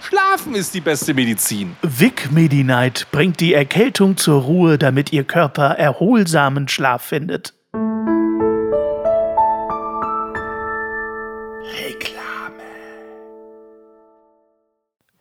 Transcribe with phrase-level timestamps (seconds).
[0.00, 1.76] Schlafen ist die beste Medizin.
[1.82, 7.54] Vic Medi-Night bringt die Erkältung zur Ruhe, damit Ihr Körper erholsamen Schlaf findet.
[11.80, 12.62] Reklame.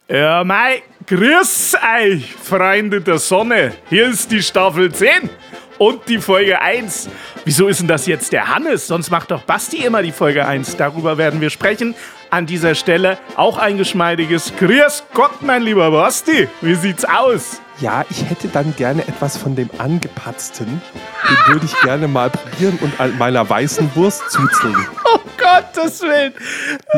[0.09, 3.73] Ja, mei, grüß euch, Freunde der Sonne.
[3.89, 5.30] Hier ist die Staffel 10
[5.77, 7.09] und die Folge 1.
[7.45, 8.88] Wieso ist denn das jetzt der Hannes?
[8.88, 10.77] Sonst macht doch Basti immer die Folge 1.
[10.77, 11.95] Darüber werden wir sprechen.
[12.30, 16.50] An dieser Stelle auch ein geschmeidiges Grüß Gott, mein lieber Basti.
[16.62, 17.61] Wie sieht's aus?
[17.80, 20.81] Ja, ich hätte dann gerne etwas von dem Angepatzten.
[21.30, 24.75] Den würde ich gerne mal probieren und an meiner weißen Wurst zuzeln.
[25.06, 26.34] Oh Gottes Willen.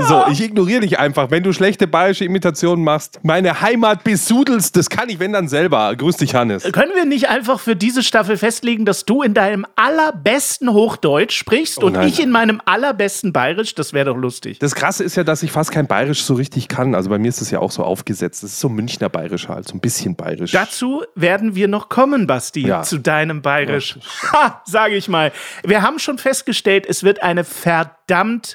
[0.07, 1.29] So, ich ignoriere dich einfach.
[1.31, 5.95] Wenn du schlechte bayerische Imitationen machst, meine Heimat besudelst, das kann ich, wenn dann selber.
[5.95, 6.63] Grüß dich, Hannes.
[6.71, 11.83] Können wir nicht einfach für diese Staffel festlegen, dass du in deinem allerbesten Hochdeutsch sprichst
[11.83, 13.75] oh und ich in meinem allerbesten Bayerisch?
[13.75, 14.59] Das wäre doch lustig.
[14.59, 16.95] Das Krasse ist ja, dass ich fast kein Bayerisch so richtig kann.
[16.95, 18.43] Also bei mir ist das ja auch so aufgesetzt.
[18.43, 20.51] Das ist so Münchner Bayerisch halt, so ein bisschen Bayerisch.
[20.51, 22.81] Dazu werden wir noch kommen, Basti, ja.
[22.81, 23.97] zu deinem Bayerisch.
[24.23, 24.31] Ja.
[24.31, 25.31] Ha, sage ich mal.
[25.63, 27.98] Wir haben schon festgestellt, es wird eine verdammt,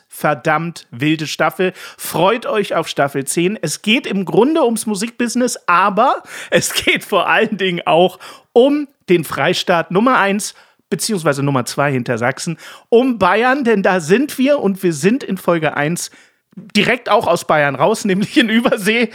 [0.08, 1.72] verdammt wilde Staffel.
[1.96, 3.58] Freut euch auf Staffel 10.
[3.60, 8.18] Es geht im Grunde ums Musikbusiness, aber es geht vor allen Dingen auch
[8.52, 10.54] um den Freistaat Nummer 1
[10.90, 15.38] beziehungsweise Nummer 2 hinter Sachsen, um Bayern, denn da sind wir und wir sind in
[15.38, 16.10] Folge 1
[16.56, 19.10] direkt auch aus Bayern raus, nämlich in Übersee.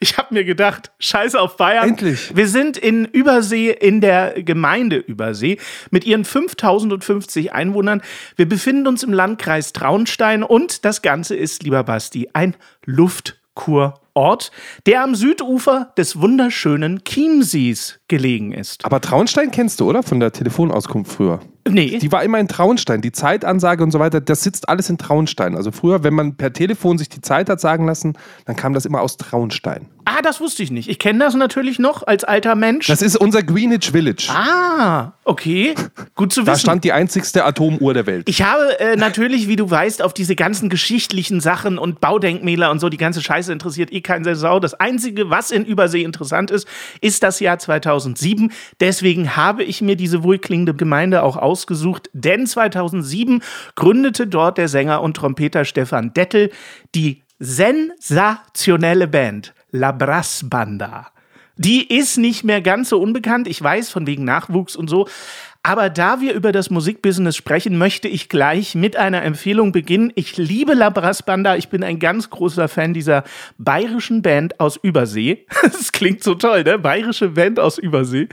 [0.00, 1.90] Ich habe mir gedacht, scheiße auf Bayern.
[1.90, 2.34] Endlich.
[2.34, 5.58] Wir sind in Übersee, in der Gemeinde Übersee,
[5.90, 8.02] mit ihren 5050 Einwohnern.
[8.36, 14.50] Wir befinden uns im Landkreis Traunstein und das Ganze ist, lieber Basti, ein Luftkurort,
[14.86, 18.84] der am Südufer des wunderschönen Chiemsees gelegen ist.
[18.84, 20.02] Aber Traunstein kennst du, oder?
[20.02, 21.40] Von der Telefonauskunft früher.
[21.66, 21.98] Nee.
[21.98, 23.00] Die war immer in Traunstein.
[23.00, 25.56] Die Zeitansage und so weiter, das sitzt alles in Traunstein.
[25.56, 28.14] Also früher, wenn man per Telefon sich die Zeit hat sagen lassen,
[28.44, 29.86] dann kam das immer aus Traunstein.
[30.04, 30.88] Ah, das wusste ich nicht.
[30.88, 32.86] Ich kenne das natürlich noch als alter Mensch.
[32.86, 34.28] Das ist unser Greenwich Village.
[34.30, 35.74] Ah, okay.
[36.14, 36.52] Gut zu wissen.
[36.52, 38.28] Da stand die einzigste Atomuhr der Welt.
[38.28, 42.80] Ich habe äh, natürlich, wie du weißt, auf diese ganzen geschichtlichen Sachen und Baudenkmäler und
[42.80, 44.60] so, die ganze Scheiße interessiert eh keinen Sau.
[44.60, 46.68] Das Einzige, was in Übersee interessant ist,
[47.00, 48.52] ist das Jahr 2007.
[48.80, 53.42] Deswegen habe ich mir diese wohlklingende Gemeinde auch ausgesucht, denn 2007
[53.74, 56.50] gründete dort der Sänger und Trompeter Stefan Dettel
[56.94, 61.08] die sensationelle Band La Brass Banda.
[61.56, 63.48] Die ist nicht mehr ganz so unbekannt.
[63.48, 65.08] Ich weiß, von wegen Nachwuchs und so.
[65.66, 70.12] Aber da wir über das Musikbusiness sprechen, möchte ich gleich mit einer Empfehlung beginnen.
[70.14, 71.56] Ich liebe La Brass Banda.
[71.56, 73.24] Ich bin ein ganz großer Fan dieser
[73.56, 75.46] bayerischen Band aus Übersee.
[75.62, 76.78] Das klingt so toll, ne?
[76.78, 78.28] Bayerische Band aus Übersee.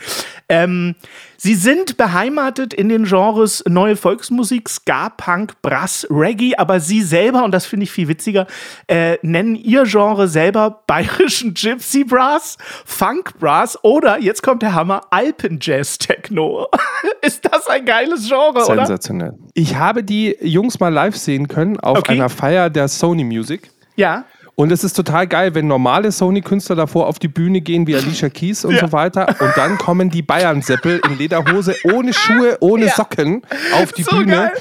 [0.49, 0.95] Ähm,
[1.43, 7.43] Sie sind beheimatet in den Genres neue Volksmusik, Ska, Punk, Brass, Reggae, aber Sie selber,
[7.43, 8.45] und das finde ich viel witziger,
[8.85, 15.01] äh, nennen Ihr Genre selber bayerischen Gypsy Brass, Funk Brass oder, jetzt kommt der Hammer,
[15.09, 16.67] Alpenjazz Techno.
[17.21, 18.85] Ist das ein geiles Genre, oder?
[18.85, 19.33] Sensationell.
[19.53, 22.13] Ich habe die Jungs mal live sehen können auf okay.
[22.13, 23.69] einer Feier der Sony Music.
[23.95, 24.25] Ja.
[24.55, 28.29] Und es ist total geil, wenn normale Sony-Künstler davor auf die Bühne gehen, wie Alicia
[28.29, 28.81] Keys und ja.
[28.81, 29.27] so weiter.
[29.39, 32.93] Und dann kommen die Bayern-Seppel in Lederhose, ohne Schuhe, ohne ja.
[32.93, 33.43] Socken
[33.73, 34.35] auf die so Bühne.
[34.35, 34.51] Geil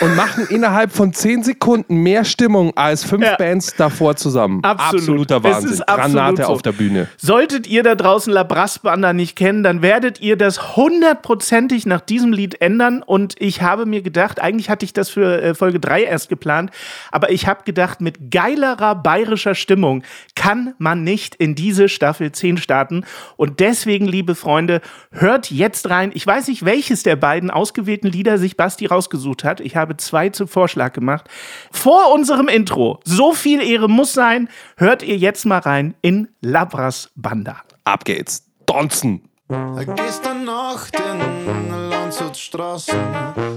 [0.00, 3.36] und machen innerhalb von 10 Sekunden mehr Stimmung als fünf ja.
[3.36, 4.62] Bands davor zusammen.
[4.62, 4.96] Absolut.
[4.96, 5.72] Absoluter Wahnsinn.
[5.72, 6.48] Ist Granate so.
[6.48, 7.08] auf der Bühne.
[7.16, 12.32] Solltet ihr da draußen La Brassbanda nicht kennen, dann werdet ihr das hundertprozentig nach diesem
[12.32, 13.02] Lied ändern.
[13.02, 16.70] Und ich habe mir gedacht, eigentlich hatte ich das für äh, Folge 3 erst geplant,
[17.10, 20.02] aber ich habe gedacht, mit geilerer bayerischer Stimmung
[20.34, 23.04] kann man nicht in diese Staffel 10 starten.
[23.36, 26.10] Und deswegen, liebe Freunde, hört jetzt rein.
[26.14, 29.60] Ich weiß nicht, welches der beiden ausgewählten Lieder sich Basti rausgesucht hat.
[29.60, 31.28] Ich habe zwei zum Vorschlag gemacht.
[31.70, 37.10] Vor unserem Intro, so viel Ehre muss sein, hört ihr jetzt mal rein in Labras
[37.14, 37.62] Banda.
[37.84, 38.44] Ab geht's.
[38.66, 39.28] Donzen.
[39.48, 42.98] Gestern Nacht in Landschaftstraßen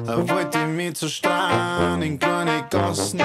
[0.05, 3.19] wollte ich mich zu strahlen in kleine Gassen.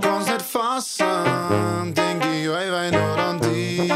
[0.00, 3.92] Kann's nicht fassen, denke ich allweil nur an dich.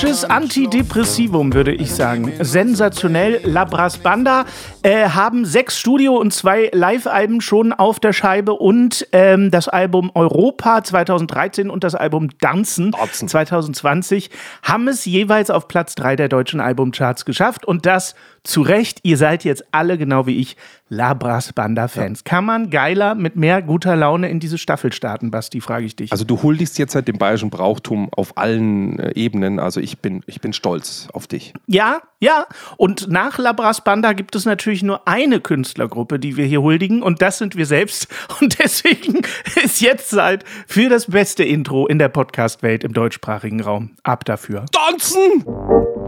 [0.00, 2.32] Bayerisches Antidepressivum, würde ich sagen.
[2.38, 3.40] Sensationell.
[3.42, 4.44] Labras Banda
[4.82, 10.12] äh, haben sechs Studio- und zwei Live-Alben schon auf der Scheibe und ähm, das Album
[10.14, 14.30] Europa 2013 und das Album Danzen 2020
[14.62, 19.00] haben es jeweils auf Platz drei der deutschen Albumcharts geschafft und das zu Recht.
[19.02, 20.56] Ihr seid jetzt alle genau wie ich
[20.88, 22.24] Labras Banda-Fans.
[22.24, 26.12] Kann man geiler mit mehr guter Laune in diese Staffel starten, Basti, frage ich dich.
[26.12, 29.60] Also du huldigst jetzt halt dem bayerischen Brauchtum auf allen äh, Ebenen.
[29.60, 31.52] Also ich bin, ich bin stolz auf dich.
[31.66, 32.46] Ja, ja.
[32.76, 37.02] Und nach Labras Banda gibt es natürlich nur eine Künstlergruppe, die wir hier huldigen.
[37.02, 38.08] Und das sind wir selbst.
[38.40, 39.22] Und deswegen
[39.62, 43.90] ist jetzt Zeit für das beste Intro in der Podcast-Welt im deutschsprachigen Raum.
[44.02, 44.64] Ab dafür.
[44.72, 46.07] Tanzen!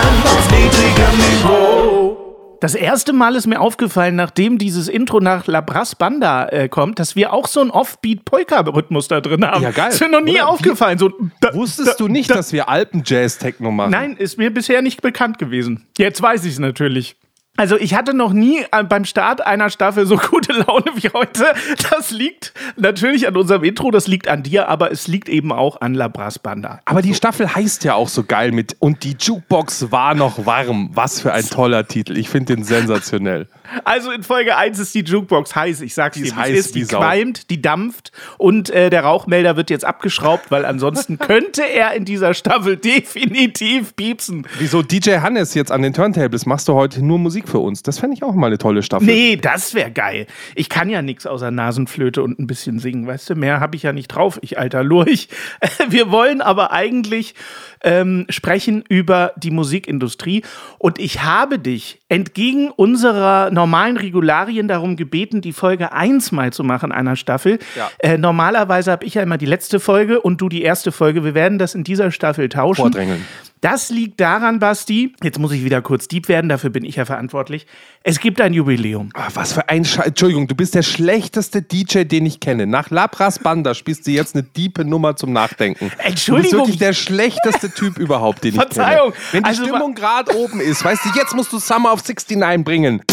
[2.61, 6.99] Das erste Mal ist mir aufgefallen, nachdem dieses Intro nach La Brass Banda äh, kommt,
[6.99, 9.63] dass wir auch so einen Offbeat-Polka-Rhythmus da drin haben.
[9.63, 9.89] Ja, geil.
[9.89, 10.49] Ist mir noch nie Oder?
[10.49, 10.99] aufgefallen.
[10.99, 13.89] So, da, Wusstest du nicht, dass wir Alpen-Jazz-Techno machen?
[13.89, 15.87] Nein, ist mir bisher nicht bekannt gewesen.
[15.97, 17.15] Jetzt weiß ich es natürlich.
[17.57, 21.53] Also ich hatte noch nie äh, beim Start einer Staffel so gute Laune wie heute.
[21.91, 25.81] Das liegt natürlich an unserem Intro, das liegt an dir, aber es liegt eben auch
[25.81, 26.79] an La Brass Banda.
[26.85, 30.91] Aber die Staffel heißt ja auch so geil mit Und die Jukebox war noch warm.
[30.93, 32.17] Was für ein toller Titel.
[32.17, 33.47] Ich finde den sensationell.
[33.83, 35.81] Also in Folge 1 ist die Jukebox heiß.
[35.81, 36.75] Ich sag's Die dir, es heiß ist.
[36.75, 41.93] Die qualmt, die dampft und äh, der Rauchmelder wird jetzt abgeschraubt, weil ansonsten könnte er
[41.93, 44.47] in dieser Staffel definitiv piepsen.
[44.57, 47.83] Wieso DJ Hannes jetzt an den Turntables machst du heute nur Musik für uns?
[47.83, 49.05] Das fände ich auch mal eine tolle Staffel.
[49.05, 50.27] Nee, das wäre geil.
[50.55, 53.35] Ich kann ja nichts außer Nasenflöte und ein bisschen singen, weißt du?
[53.35, 55.29] Mehr habe ich ja nicht drauf, ich alter Lurch.
[55.89, 57.35] Wir wollen aber eigentlich
[57.83, 60.43] ähm, sprechen über die Musikindustrie
[60.77, 66.63] und ich habe dich entgegen unserer normalen Regularien darum gebeten, die Folge 1 mal zu
[66.63, 67.59] machen einer Staffel.
[67.75, 67.89] Ja.
[67.99, 71.23] Äh, normalerweise habe ich ja immer die letzte Folge und du die erste Folge.
[71.23, 72.81] Wir werden das in dieser Staffel tauschen.
[72.81, 73.25] Vordrängeln.
[73.61, 77.05] Das liegt daran, Basti, jetzt muss ich wieder kurz deep werden, dafür bin ich ja
[77.05, 77.67] verantwortlich.
[78.03, 79.09] Es gibt ein Jubiläum.
[79.13, 80.07] Ah, was für ein Scheiß.
[80.07, 82.65] Entschuldigung, du bist der schlechteste DJ, den ich kenne.
[82.65, 85.91] Nach Labras Banda spielst du jetzt eine diepe Nummer zum Nachdenken.
[85.99, 86.51] Entschuldigung.
[86.51, 89.11] Du bist wirklich der schlechteste Typ überhaupt, den ich Verzeihung.
[89.11, 89.23] kenne.
[89.31, 92.63] Wenn die Also, Stimmung gerade oben ist, weißt du, jetzt musst du Summer of 69
[92.65, 93.03] bringen.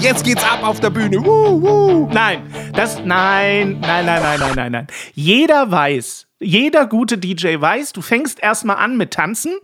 [0.00, 1.18] Jetzt geht's ab auf der Bühne.
[1.24, 2.08] Woo, woo.
[2.12, 4.86] Nein, das, nein, nein, nein, nein, nein, nein, nein.
[5.14, 9.56] Jeder weiß, jeder gute DJ weiß, du fängst erstmal an mit Tanzen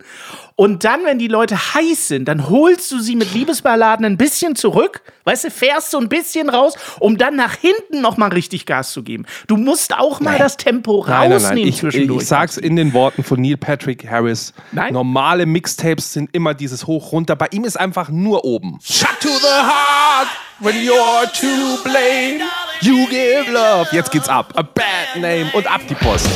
[0.55, 4.55] und dann, wenn die Leute heiß sind, dann holst du sie mit Liebesballaden ein bisschen
[4.55, 8.91] zurück, weißt du, fährst so ein bisschen raus, um dann nach hinten nochmal richtig Gas
[8.91, 9.25] zu geben.
[9.47, 11.67] Du musst auch mal das Tempo Nein, nein, rausnehmen nein.
[11.69, 12.23] Ich, zwischendurch.
[12.23, 14.53] ich sag's in den Worten von Neil Patrick Harris.
[14.73, 14.93] Nein?
[14.93, 17.37] Normale Mixtapes sind immer dieses Hoch runter.
[17.37, 18.79] Bei ihm ist einfach nur oben.
[18.83, 20.27] Shut to the heart
[20.59, 22.43] when you're to blame.
[22.85, 23.87] You give love.
[23.91, 24.53] Jetzt geht's ab.
[24.55, 26.29] A bad name und ab die Post.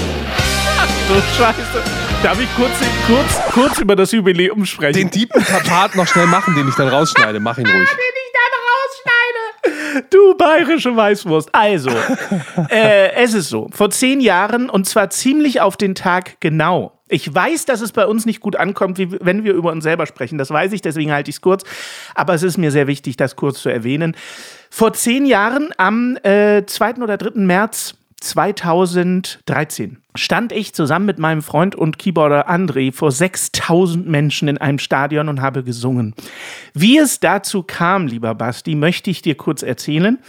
[1.07, 1.83] Du Scheiße.
[2.23, 2.71] Darf ich kurz,
[3.05, 4.97] kurz, kurz über das Jubiläum sprechen?
[4.97, 7.39] Den tiefen Part noch schnell machen, den ich dann rausschneide.
[7.39, 7.87] Mach ihn ruhig.
[7.87, 10.07] ich dann rausschneide.
[10.09, 11.53] Du bayerische Weißwurst.
[11.53, 11.91] Also,
[12.71, 13.69] äh, es ist so.
[13.71, 16.99] Vor zehn Jahren, und zwar ziemlich auf den Tag genau.
[17.09, 20.07] Ich weiß, dass es bei uns nicht gut ankommt, wie, wenn wir über uns selber
[20.07, 20.39] sprechen.
[20.39, 21.63] Das weiß ich, deswegen halte ich es kurz.
[22.15, 24.15] Aber es ist mir sehr wichtig, das kurz zu erwähnen.
[24.69, 26.95] Vor zehn Jahren, am äh, 2.
[26.95, 27.39] oder 3.
[27.41, 34.57] März 2013 stand ich zusammen mit meinem Freund und Keyboarder André vor 6000 Menschen in
[34.57, 36.13] einem Stadion und habe gesungen.
[36.73, 40.19] Wie es dazu kam, lieber Basti, möchte ich dir kurz erzählen.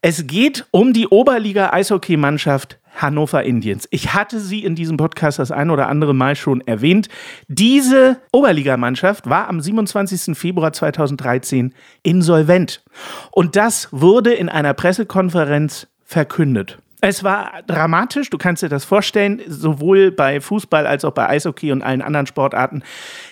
[0.00, 3.86] Es geht um die Oberliga-Eishockeymannschaft Hannover Indians.
[3.90, 7.08] Ich hatte sie in diesem Podcast das ein oder andere Mal schon erwähnt.
[7.48, 10.36] Diese Oberligamannschaft war am 27.
[10.36, 12.82] Februar 2013 insolvent.
[13.30, 16.78] Und das wurde in einer Pressekonferenz verkündet.
[17.02, 21.70] Es war dramatisch, du kannst dir das vorstellen, sowohl bei Fußball als auch bei Eishockey
[21.70, 22.82] und allen anderen Sportarten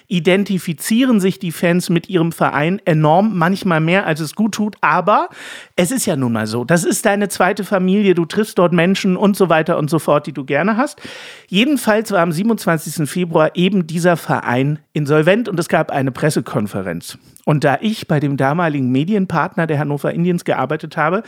[0.08, 5.28] identifizieren sich die Fans mit ihrem Verein enorm, manchmal mehr als es gut tut, aber
[5.76, 9.16] es ist ja nun mal so, das ist deine zweite Familie, du triffst dort Menschen
[9.16, 11.00] und so weiter und so fort, die du gerne hast.
[11.48, 13.08] Jedenfalls war am 27.
[13.08, 17.18] Februar eben dieser Verein insolvent und es gab eine Pressekonferenz.
[17.44, 21.22] Und da ich bei dem damaligen Medienpartner der Hannover Indians gearbeitet habe,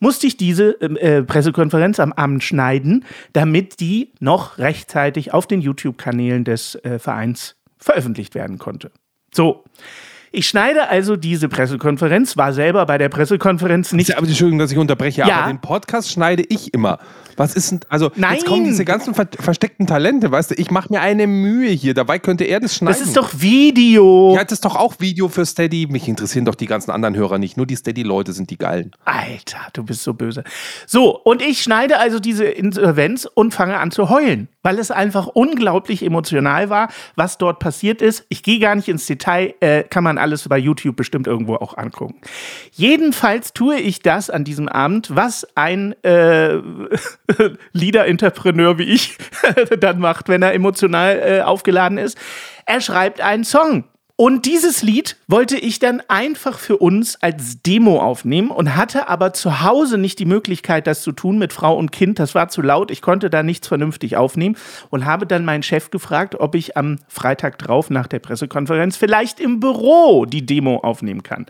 [0.00, 6.44] musste ich diese äh, Pressekonferenz am Abend schneiden, damit die noch rechtzeitig auf den YouTube-Kanälen
[6.44, 8.90] des äh, Vereins veröffentlicht werden konnte.
[9.34, 9.64] So.
[10.34, 14.16] Ich schneide also diese Pressekonferenz, war selber bei der Pressekonferenz nicht.
[14.16, 15.40] Aber Entschuldigung, dass ich unterbreche, Ja.
[15.42, 16.98] aber den Podcast schneide ich immer.
[17.36, 18.34] Was ist denn, also Nein.
[18.34, 21.94] jetzt kommen diese ganzen ver versteckten Talente, weißt du, ich mache mir eine Mühe hier,
[21.94, 22.98] dabei könnte er das schneiden.
[22.98, 24.34] Das ist doch Video.
[24.34, 25.86] Ja, das ist doch auch Video für Steady.
[25.90, 27.56] Mich interessieren doch die ganzen anderen Hörer nicht.
[27.56, 28.92] Nur die Steady-Leute sind die Geilen.
[29.04, 30.44] Alter, du bist so böse.
[30.86, 35.26] So, und ich schneide also diese Insolvenz und fange an zu heulen, weil es einfach
[35.26, 38.24] unglaublich emotional war, was dort passiert ist.
[38.28, 41.76] Ich gehe gar nicht ins Detail, äh, kann man alles bei YouTube bestimmt irgendwo auch
[41.76, 42.16] angucken.
[42.72, 46.58] Jedenfalls tue ich das an diesem Abend, was ein äh,
[47.72, 49.16] Liederentrepreneur wie ich
[49.80, 52.18] dann macht, wenn er emotional äh, aufgeladen ist.
[52.66, 53.84] Er schreibt einen Song.
[54.16, 59.32] Und dieses Lied wollte ich dann einfach für uns als Demo aufnehmen und hatte aber
[59.32, 62.18] zu Hause nicht die Möglichkeit, das zu tun mit Frau und Kind.
[62.18, 62.90] Das war zu laut.
[62.90, 64.56] Ich konnte da nichts vernünftig aufnehmen
[64.90, 69.40] und habe dann meinen Chef gefragt, ob ich am Freitag drauf nach der Pressekonferenz vielleicht
[69.40, 71.46] im Büro die Demo aufnehmen kann.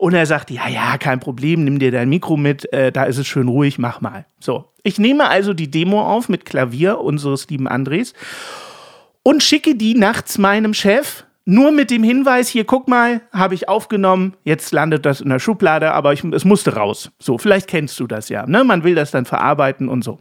[0.00, 3.18] Und er sagt, ja, ja, kein Problem, nimm dir dein Mikro mit, äh, da ist
[3.18, 4.24] es schön ruhig, mach mal.
[4.38, 8.14] So, ich nehme also die Demo auf mit Klavier unseres lieben Andres
[9.22, 11.24] und schicke die nachts meinem Chef.
[11.44, 15.38] Nur mit dem Hinweis, hier guck mal, habe ich aufgenommen, jetzt landet das in der
[15.38, 17.10] Schublade, aber ich, es musste raus.
[17.18, 18.46] So, vielleicht kennst du das ja.
[18.46, 18.64] Ne?
[18.64, 20.18] Man will das dann verarbeiten und so.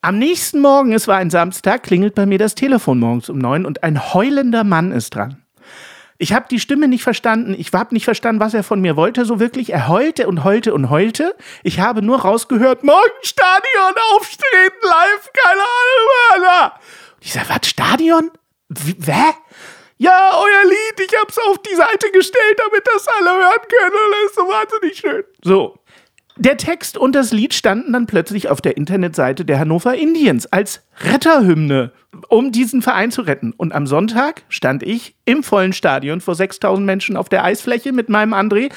[0.00, 3.66] Am nächsten Morgen, es war ein Samstag, klingelt bei mir das Telefon morgens um neun
[3.66, 5.42] und ein heulender Mann ist dran.
[6.18, 7.54] Ich habe die Stimme nicht verstanden.
[7.58, 9.70] Ich habe nicht verstanden, was er von mir wollte, so wirklich.
[9.70, 11.34] Er heulte und heulte und heulte.
[11.62, 16.48] Ich habe nur rausgehört, morgen Stadion auftreten, live, keine Ahnung.
[16.48, 16.80] Alter.
[17.20, 18.30] Ich sag, was, Stadion?
[18.68, 19.34] Wie, wer?
[19.98, 23.94] Ja, euer Lied, ich hab's auf die Seite gestellt, damit das alle hören können.
[23.94, 25.24] Und das ist so wahnsinnig schön.
[25.42, 25.78] So.
[26.38, 30.82] Der Text und das Lied standen dann plötzlich auf der Internetseite der Hannover Indians als
[31.00, 31.92] Retterhymne,
[32.28, 33.54] um diesen Verein zu retten.
[33.56, 38.10] Und am Sonntag stand ich im vollen Stadion vor 6000 Menschen auf der Eisfläche mit
[38.10, 38.70] meinem André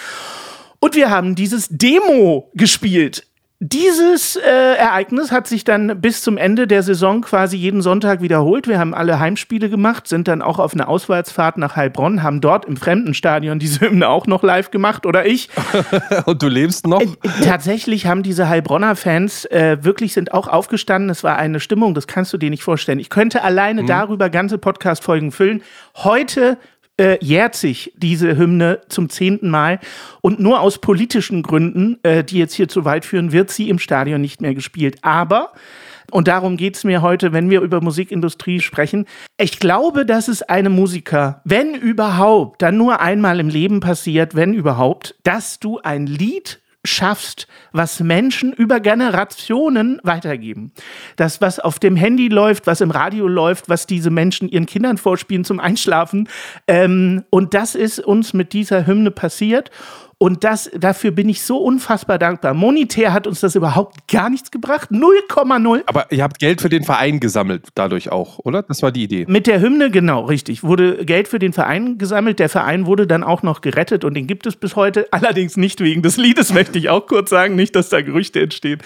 [0.79, 3.25] und wir haben dieses Demo gespielt.
[3.61, 8.69] Dieses äh, Ereignis hat sich dann bis zum Ende der Saison quasi jeden Sonntag wiederholt.
[8.69, 12.63] Wir haben alle Heimspiele gemacht, sind dann auch auf eine Auswärtsfahrt nach Heilbronn, haben dort
[12.63, 15.49] im Fremdenstadion diese Hymne auch noch live gemacht oder ich.
[16.25, 17.03] Und du lebst noch?
[17.43, 21.09] Tatsächlich haben diese Heilbronner Fans äh, wirklich sind auch aufgestanden.
[21.09, 22.99] Es war eine Stimmung, das kannst du dir nicht vorstellen.
[22.99, 25.63] Ich könnte alleine darüber ganze Podcast-Folgen füllen.
[25.97, 26.57] Heute
[26.99, 29.79] äh, jährt sich diese Hymne zum zehnten Mal
[30.21, 33.79] und nur aus politischen Gründen, äh, die jetzt hier zu weit führen, wird sie im
[33.79, 34.97] Stadion nicht mehr gespielt.
[35.01, 35.53] Aber
[36.11, 39.05] und darum geht es mir heute, wenn wir über Musikindustrie sprechen.
[39.37, 44.53] Ich glaube, dass es einem Musiker, wenn überhaupt, dann nur einmal im Leben passiert, wenn
[44.53, 50.71] überhaupt, dass du ein Lied schaffst, was Menschen über Generationen weitergeben.
[51.17, 54.97] Das, was auf dem Handy läuft, was im Radio läuft, was diese Menschen ihren Kindern
[54.97, 56.29] vorspielen zum Einschlafen.
[56.67, 59.71] Ähm, und das ist uns mit dieser Hymne passiert.
[60.21, 62.53] Und das, dafür bin ich so unfassbar dankbar.
[62.53, 64.91] Monetär hat uns das überhaupt gar nichts gebracht.
[64.91, 65.81] 0,0.
[65.85, 68.63] Aber ihr habt Geld für den Verein gesammelt, dadurch auch, oder?
[68.63, 69.25] Das war die Idee.
[69.29, 70.61] Mit der Hymne, genau, richtig.
[70.61, 72.39] Wurde Geld für den Verein gesammelt.
[72.39, 75.07] Der Verein wurde dann auch noch gerettet und den gibt es bis heute.
[75.11, 77.55] Allerdings nicht wegen des Liedes, möchte ich auch kurz sagen.
[77.55, 78.81] Nicht, dass da Gerüchte entstehen.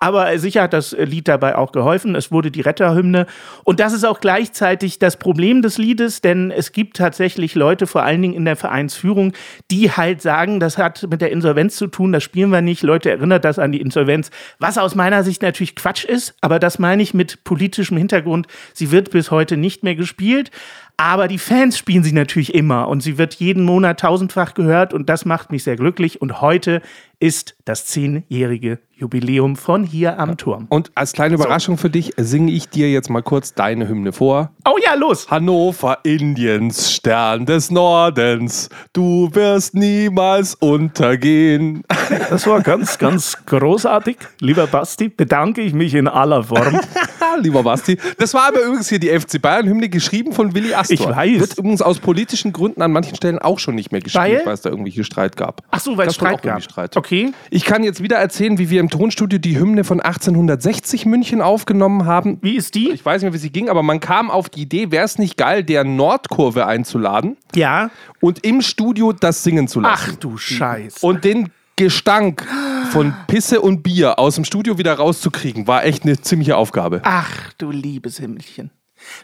[0.00, 2.16] Aber sicher hat das Lied dabei auch geholfen.
[2.16, 3.26] Es wurde die Retterhymne.
[3.62, 8.02] Und das ist auch gleichzeitig das Problem des Liedes, denn es gibt tatsächlich Leute, vor
[8.02, 9.32] allen Dingen in der Vereinsführung,
[9.70, 12.82] die halt sagen, das hat mit der Insolvenz zu tun, das spielen wir nicht.
[12.82, 14.30] Leute, erinnert das an die Insolvenz.
[14.58, 18.46] Was aus meiner Sicht natürlich Quatsch ist, aber das meine ich mit politischem Hintergrund.
[18.72, 20.50] Sie wird bis heute nicht mehr gespielt.
[20.96, 25.08] Aber die Fans spielen sie natürlich immer und sie wird jeden Monat tausendfach gehört und
[25.08, 26.20] das macht mich sehr glücklich.
[26.20, 26.80] Und heute
[27.22, 30.66] ist das zehnjährige Jubiläum von hier am Turm.
[30.68, 34.50] Und als kleine Überraschung für dich singe ich dir jetzt mal kurz deine Hymne vor.
[34.64, 35.28] Oh ja, los!
[35.30, 41.84] Hannover Indiens, Stern des Nordens, du wirst niemals untergehen.
[42.28, 44.16] Das war ganz, ganz großartig.
[44.40, 46.80] Lieber Basti, bedanke ich mich in aller Form.
[47.40, 47.98] Lieber Basti.
[48.18, 50.94] Das war aber übrigens hier die FC Bayern-Hymne, geschrieben von Willi Astor.
[50.94, 51.40] Ich weiß.
[51.40, 54.52] Wird übrigens aus politischen Gründen an manchen Stellen auch schon nicht mehr gespielt, Weil?
[54.52, 55.62] es da irgendwelche Streit gab.
[55.70, 56.62] Ach so, weil es Streit gab.
[56.62, 56.96] Streit.
[56.96, 57.11] Okay.
[57.50, 62.06] Ich kann jetzt wieder erzählen, wie wir im Tonstudio die Hymne von 1860 München aufgenommen
[62.06, 62.38] haben.
[62.40, 62.90] Wie ist die?
[62.90, 65.18] Ich weiß nicht mehr, wie sie ging, aber man kam auf die Idee, wäre es
[65.18, 67.90] nicht geil, der Nordkurve einzuladen Ja.
[68.20, 70.10] und im Studio das singen zu lassen.
[70.14, 70.98] Ach du Scheiß.
[71.02, 72.46] Und den Gestank
[72.90, 77.00] von Pisse und Bier aus dem Studio wieder rauszukriegen, war echt eine ziemliche Aufgabe.
[77.04, 78.70] Ach du liebes Himmelchen.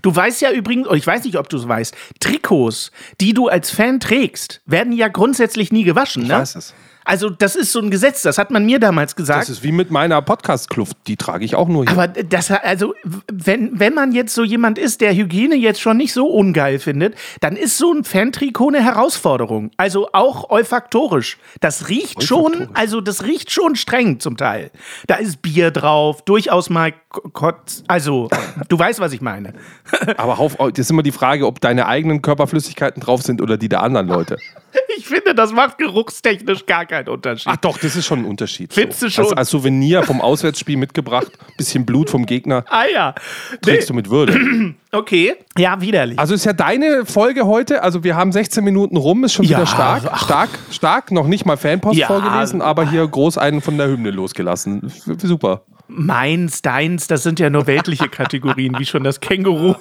[0.03, 2.91] Du weißt ja übrigens, oh, ich weiß nicht, ob du es weißt, Trikots,
[3.21, 6.35] die du als Fan trägst, werden ja grundsätzlich nie gewaschen, Ich ne?
[6.35, 6.75] weiß es.
[7.09, 9.41] Also, das ist so ein Gesetz, das hat man mir damals gesagt.
[9.41, 10.95] Das ist wie mit meiner Podcast-Kluft.
[11.07, 11.93] Die trage ich auch nur hier.
[11.93, 12.95] Aber das, also,
[13.33, 17.15] wenn, wenn man jetzt so jemand ist, der Hygiene jetzt schon nicht so ungeil findet,
[17.41, 19.71] dann ist so ein Fantrikot eine Herausforderung.
[19.79, 21.39] Also auch olfaktorisch.
[21.63, 24.71] Das riecht schon, also das riecht schon streng zum Teil.
[25.07, 26.93] Da ist Bier drauf, durchaus mal
[27.33, 27.85] Kotz.
[27.89, 28.29] Also,
[28.69, 29.55] du weißt, was ich meine.
[30.19, 33.71] Aber auf, das ist immer die Frage, ob deine eigenen Körperflüssigkeiten drauf sind oder die
[33.71, 34.37] der anderen Leute.
[34.99, 37.47] Ich finde, das macht geruchstechnisch gar keinen Unterschied.
[37.51, 38.73] Ach doch, das ist schon ein Unterschied.
[38.75, 39.33] Findest du Als, schon?
[39.39, 43.15] als Souvenir vom Auswärtsspiel mitgebracht, bisschen Blut vom Gegner, ah ja.
[43.53, 44.75] Nee, trägst du mit Würde.
[44.93, 45.37] okay.
[45.57, 46.19] Ja, widerlich.
[46.19, 49.59] Also ist ja deine Folge heute, also wir haben 16 Minuten rum, ist schon Ja,
[49.59, 50.25] wieder stark, ach.
[50.25, 52.09] stark, stark, noch nicht mal Fanpost Ja.
[52.09, 54.93] vorgelesen, aber hier groß einen von der Hymne losgelassen.
[55.23, 55.63] Super.
[55.89, 59.75] Meins, deins, das sind ja nur weltliche Kategorien, wie schon das Känguru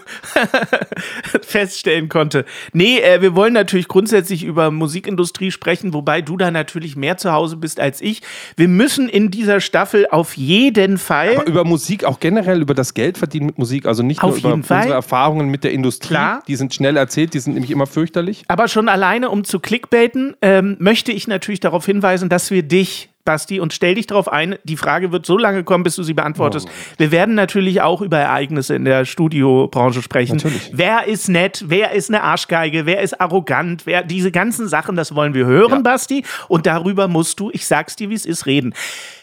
[1.42, 2.46] feststellen konnte.
[2.74, 7.32] Nee, äh, wir wollen natürlich grundsätzlich über Musikindustrie sprechen, wobei du da natürlich mehr zu
[7.32, 8.22] Hause bist als ich.
[8.56, 11.36] Wir müssen in dieser Staffel auf jeden Fall.
[11.36, 14.50] Aber über Musik, auch generell über das Geld verdienen mit Musik, also nicht nur über
[14.64, 14.78] Fall.
[14.78, 16.44] unsere Erfahrungen mit der Industrie, Klar.
[16.48, 18.44] die sind schnell erzählt, die sind nämlich immer fürchterlich.
[18.48, 23.10] Aber schon alleine, um zu clickbaiten, ähm, möchte ich natürlich darauf hinweisen, dass wir dich,
[23.28, 26.14] Basti, und stell dich darauf ein, die Frage wird so lange kommen, bis du sie
[26.14, 26.70] beantwortest.
[26.98, 30.38] Wir werden natürlich auch über Ereignisse in der Studiobranche sprechen.
[30.38, 30.72] Natürlich.
[30.74, 35.14] Wer ist nett, wer ist eine Arschgeige, wer ist arrogant, wer diese ganzen Sachen, das
[35.14, 35.80] wollen wir hören, Ja.
[35.82, 36.24] Basti.
[36.48, 38.74] Und darüber musst du, ich sag's dir, wie es ist, reden.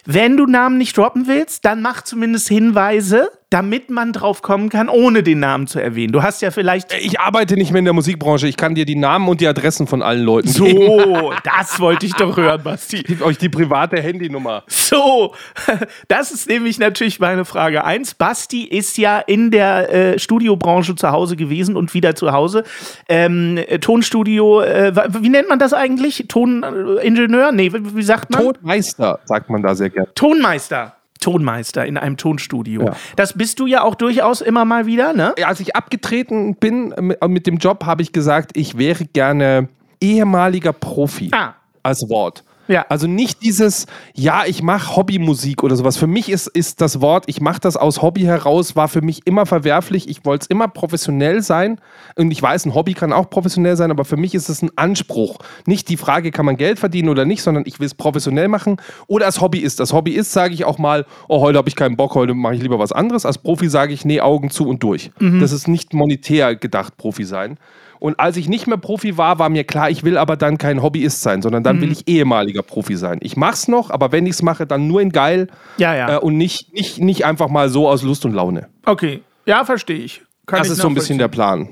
[0.05, 4.89] Wenn du Namen nicht droppen willst, dann mach zumindest Hinweise, damit man drauf kommen kann,
[4.89, 6.13] ohne den Namen zu erwähnen.
[6.13, 8.97] Du hast ja vielleicht Ich arbeite nicht mehr in der Musikbranche, ich kann dir die
[8.97, 10.87] Namen und die Adressen von allen Leuten geben.
[10.87, 12.97] so, das wollte ich doch hören, Basti.
[12.97, 14.65] Ich gebe euch die private Handynummer.
[14.67, 15.35] So,
[16.09, 18.15] das ist nämlich natürlich meine Frage eins.
[18.15, 22.65] Basti ist ja in der äh, Studiobranche zu Hause gewesen und wieder zu Hause.
[23.09, 26.25] Ähm, äh, Tonstudio, äh, wie nennt man das eigentlich?
[26.29, 27.53] Toningenieur?
[27.53, 28.43] Nee, wie, wie sagt man?
[28.43, 30.09] Tonmeister, sagt man da sehr gerne.
[30.15, 30.97] Tonmeister.
[31.25, 32.83] Tonmeister in einem Tonstudio.
[32.87, 32.97] Ja.
[33.17, 35.35] Das bist du ja auch durchaus immer mal wieder, ne?
[35.45, 39.69] Als ich abgetreten bin äh, mit- mit dem Job, habe ich gesagt, ich wäre gerne
[40.01, 41.31] ehemaliger Profi.
[41.33, 41.55] Ah.
[41.83, 42.45] Als Wort.
[42.69, 42.87] Ja.
[42.89, 45.97] Also nicht dieses, ja, ich mache Hobbymusik oder sowas.
[45.97, 49.27] Für mich ist, ist das Wort, ich mache das aus Hobby heraus, war für mich
[49.27, 50.09] immer verwerflich.
[50.09, 51.81] Ich wollte es immer professionell sein.
[52.17, 54.71] Und ich weiß, ein Hobby kann auch professionell sein, aber für mich ist es ein
[54.77, 55.39] Anspruch.
[55.67, 58.77] Nicht die Frage, kann man Geld verdienen oder nicht, sondern ich will es professionell machen.
[59.07, 59.81] Oder als Hobby ist.
[59.81, 62.55] Als Hobby ist, sage ich auch mal, oh, heute habe ich keinen Bock, heute mache
[62.55, 63.27] ich lieber was anderes.
[63.27, 65.11] Als Profi sage ich, nee, Augen zu und durch.
[65.41, 67.59] Das ist nicht monetär gedacht, Profi sein.
[68.05, 70.83] Und als ich nicht mehr Profi war, war mir klar, ich will aber dann kein
[70.83, 73.17] Hobbyist sein, sondern dann will ich ehemaliger Profi sein.
[73.23, 75.47] Ich mach's noch, aber wenn ich's mache, dann nur in geil
[75.79, 76.17] Ja, ja.
[76.17, 78.69] äh, und nicht, nicht, nicht einfach mal so aus Lust und Laune.
[78.85, 79.23] Okay.
[79.47, 80.21] Ja, verstehe ich.
[80.45, 81.71] Kann Das ich ist so ein bisschen der Plan.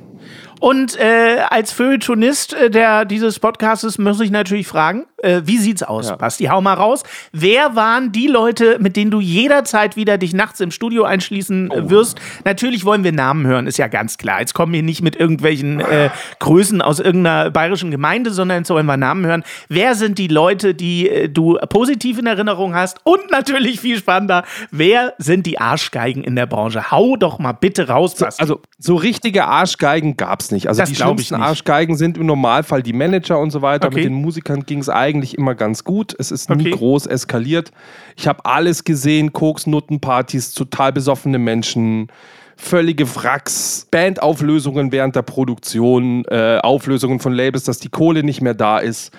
[0.63, 5.83] Und äh, als Feuilletonist äh, der, dieses Podcastes muss ich natürlich fragen, äh, wie sieht's
[5.83, 6.15] aus, Ja.
[6.15, 6.45] Basti?
[6.45, 7.03] Hau mal raus.
[7.33, 11.75] Wer waren die Leute, mit denen du jederzeit wieder dich nachts im Studio einschließen Oh.
[11.75, 12.21] äh, wirst?
[12.45, 14.39] Natürlich wollen wir Namen hören, ist ja ganz klar.
[14.39, 18.87] Jetzt kommen wir nicht mit irgendwelchen äh, Größen aus irgendeiner bayerischen Gemeinde, sondern jetzt wollen
[18.87, 19.43] wir Namen hören.
[19.69, 22.99] Wer sind die Leute, die äh, du positiv in Erinnerung hast?
[23.03, 26.93] Und natürlich viel spannender, wer sind die Arschgeigen in der Branche?
[26.93, 28.41] Hau doch mal bitte raus, Basti.
[28.41, 30.69] Also so richtige Arschgeigen gab's nicht.
[30.69, 31.35] Also Das die schlimmsten.
[31.35, 33.89] Arschgeigen sind im Normalfall die Manager und so weiter.
[33.89, 33.97] Okay.
[33.97, 36.15] Mit den Musikern ging es eigentlich immer ganz gut.
[36.19, 36.71] Es ist nie Okay.
[36.71, 37.73] groß eskaliert.
[38.17, 42.09] Ich habe alles gesehen, Koks-Nuttenpartys, total besoffene Menschen,
[42.57, 48.55] völlige Wracks, Bandauflösungen während der Produktion, äh, Auflösungen von Labels, dass die Kohle nicht mehr
[48.55, 49.13] da ist.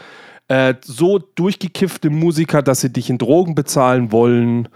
[0.49, 4.67] Äh, so durchgekiffte Musiker, dass sie dich in Drogen bezahlen wollen.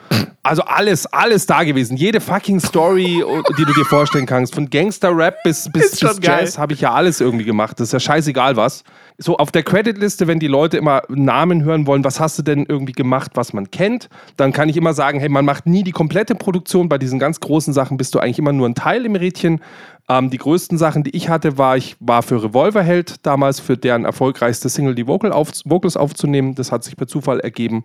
[0.42, 1.98] Also alles, alles da gewesen.
[1.98, 3.22] Jede fucking Story,
[3.58, 4.56] die du dir vorstellen kannst.
[4.56, 7.80] Von Gangster-Rap bis, bis, bis Jazz habe ich ja alles irgendwie gemacht.
[7.80, 8.86] Das ist ja scheißegal was.
[9.20, 12.68] So auf der Creditliste, wenn die Leute immer Namen hören wollen, was hast du denn
[12.68, 15.92] irgendwie gemacht, was man kennt, dann kann ich immer sagen, hey, man macht nie die
[15.92, 16.88] komplette Produktion.
[16.88, 19.62] Bei diesen ganz großen Sachen bist du eigentlich immer nur ein Teil im Rädchen.
[20.08, 24.06] Ähm, die größten Sachen, die ich hatte, war, ich war für Revolverheld damals für deren
[24.06, 26.54] erfolgreichste Single die Vocal auf, Vocals aufzunehmen.
[26.54, 27.82] Das hat sich per Zufall ergeben.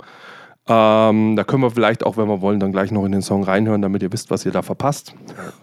[0.68, 3.42] Ähm, da können wir vielleicht auch, wenn wir wollen, dann gleich noch in den Song
[3.42, 5.12] reinhören, damit ihr wisst, was ihr da verpasst.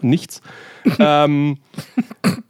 [0.01, 0.41] Nichts.
[0.99, 1.57] ähm,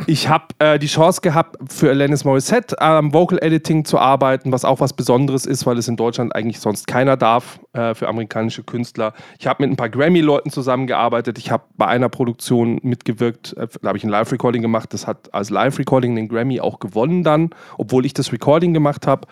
[0.08, 4.66] ich habe äh, die Chance gehabt, für Alanis Morissette am Vocal Editing zu arbeiten, was
[4.66, 8.64] auch was Besonderes ist, weil es in Deutschland eigentlich sonst keiner darf äh, für amerikanische
[8.64, 9.14] Künstler.
[9.38, 11.38] Ich habe mit ein paar Grammy-Leuten zusammengearbeitet.
[11.38, 14.92] Ich habe bei einer Produktion mitgewirkt, äh, da habe ich ein Live-Recording gemacht.
[14.94, 19.28] Das hat als Live-Recording den Grammy auch gewonnen dann, obwohl ich das Recording gemacht habe.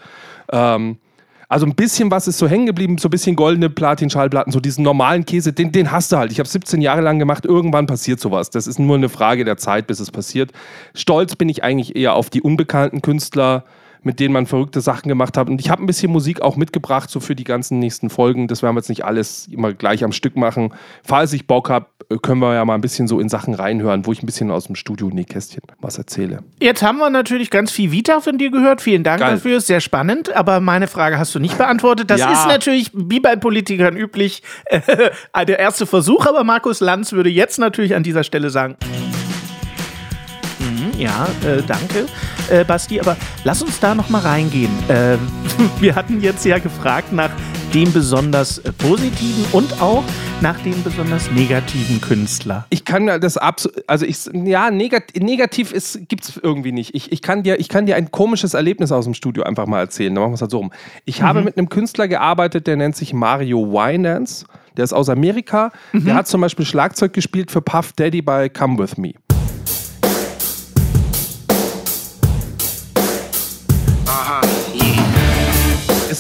[0.52, 1.00] Ähm,
[1.50, 4.84] Also ein bisschen was ist so hängen geblieben, so ein bisschen goldene Platin-Schallplatten, so diesen
[4.84, 6.32] normalen Käse, den, den hast du halt.
[6.32, 8.50] Ich habe 17 Jahre lang gemacht, irgendwann passiert sowas.
[8.50, 10.52] Das ist nur eine Frage der Zeit, bis es passiert.
[10.94, 13.64] Stolz bin ich eigentlich eher auf die unbekannten Künstler,
[14.04, 15.50] mit denen man verrückte Sachen gemacht hat.
[15.50, 18.48] Und ich habe ein bisschen Musik auch mitgebracht, so für die ganzen nächsten Folgen.
[18.48, 20.74] Das werden wir jetzt nicht alles immer gleich am Stück machen.
[21.04, 21.88] Falls ich Bock habe,
[22.22, 24.66] können wir ja mal ein bisschen so in Sachen reinhören, wo ich ein bisschen aus
[24.68, 26.40] dem Studio Nähkästchen was erzähle.
[26.62, 28.82] Jetzt haben wir natürlich ganz viel Vita von dir gehört.
[28.82, 29.32] Vielen Dank Geil.
[29.36, 29.58] dafür.
[29.58, 30.34] Ist sehr spannend.
[30.36, 32.10] Aber meine Frage hast du nicht beantwortet.
[32.10, 32.32] Das Ja.
[32.32, 36.26] ist natürlich wie bei Politikern üblich äh, der erste Versuch.
[36.26, 38.78] Aber Markus Lanz würde jetzt natürlich an dieser Stelle sagen.
[40.98, 42.06] Mhm, Ja, äh, danke,
[42.50, 43.00] äh, Basti.
[43.00, 44.72] Aber lass uns da noch mal reingehen.
[44.90, 45.20] Ähm,
[45.80, 47.32] wir hatten jetzt ja gefragt nach
[47.74, 50.04] dem besonders äh, positiven und auch
[50.42, 52.66] nach dem besonders negativen Künstler.
[52.70, 56.96] Ich kann das absolut, also ich, ja, negat, negativ ist, gibt's irgendwie nicht.
[56.96, 59.80] Ich, ich, kann dir, ich kann dir ein komisches Erlebnis aus dem Studio einfach mal
[59.80, 60.14] erzählen.
[60.14, 60.72] Dann machen wir es halt so rum.
[61.06, 64.46] Ich habe mit einem Künstler gearbeitet, der nennt sich Mario Winans.
[64.78, 65.72] Der ist aus Amerika.
[65.92, 69.14] Der hat zum Beispiel Schlagzeug gespielt für Puff Daddy bei Come With Me.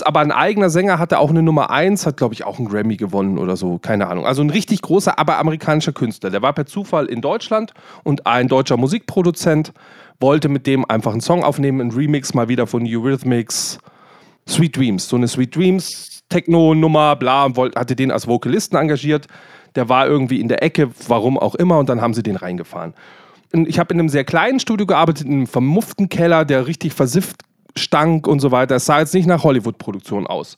[0.07, 2.95] Aber ein eigener Sänger, hatte auch eine Nummer 1, hat glaube ich auch einen Grammy
[2.95, 4.25] gewonnen oder so, keine Ahnung.
[4.25, 6.29] Also ein richtig großer, aber amerikanischer Künstler.
[6.29, 9.73] Der war per Zufall in Deutschland und ein deutscher Musikproduzent
[10.19, 13.79] wollte mit dem einfach einen Song aufnehmen, einen Remix mal wieder von Eurythmics
[14.47, 15.09] Sweet Dreams.
[15.09, 19.27] So eine Sweet Dreams Techno-Nummer, bla, hatte den als Vokalisten engagiert.
[19.75, 22.93] Der war irgendwie in der Ecke, warum auch immer, und dann haben sie den reingefahren.
[23.53, 27.43] Ich habe in einem sehr kleinen Studio gearbeitet, in einem vermufften Keller, der richtig versifft
[27.77, 28.75] stank und so weiter.
[28.75, 30.57] Es sah jetzt nicht nach Hollywood-Produktion aus.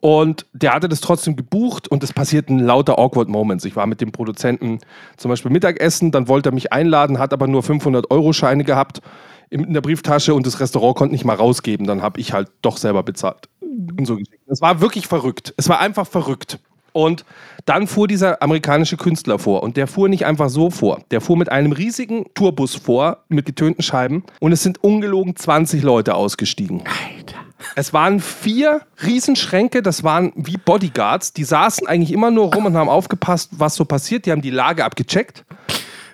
[0.00, 3.64] Und der hatte das trotzdem gebucht und es passierten lauter awkward Moments.
[3.64, 4.80] Ich war mit dem Produzenten
[5.16, 9.00] zum Beispiel Mittagessen, dann wollte er mich einladen, hat aber nur 500-Euro-Scheine gehabt
[9.48, 11.86] in der Brieftasche und das Restaurant konnte nicht mal rausgeben.
[11.86, 13.48] Dann habe ich halt doch selber bezahlt.
[13.60, 14.18] Und so.
[14.46, 15.54] Es war wirklich verrückt.
[15.56, 16.58] Es war einfach verrückt.
[16.94, 17.24] Und
[17.64, 19.62] dann fuhr dieser amerikanische Künstler vor.
[19.64, 21.00] Und der fuhr nicht einfach so vor.
[21.10, 24.22] Der fuhr mit einem riesigen Tourbus vor, mit getönten Scheiben.
[24.38, 26.84] Und es sind ungelogen 20 Leute ausgestiegen.
[26.86, 27.38] Alter.
[27.74, 31.32] Es waren vier Riesenschränke, das waren wie Bodyguards.
[31.32, 34.26] Die saßen eigentlich immer nur rum und haben aufgepasst, was so passiert.
[34.26, 35.44] Die haben die Lage abgecheckt.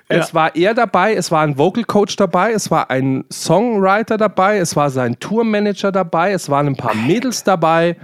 [0.09, 4.59] Es war er dabei, es war ein Vocal Coach dabei, es war ein Songwriter dabei,
[4.59, 7.97] es war sein Tourmanager dabei, es waren ein paar Mädels dabei,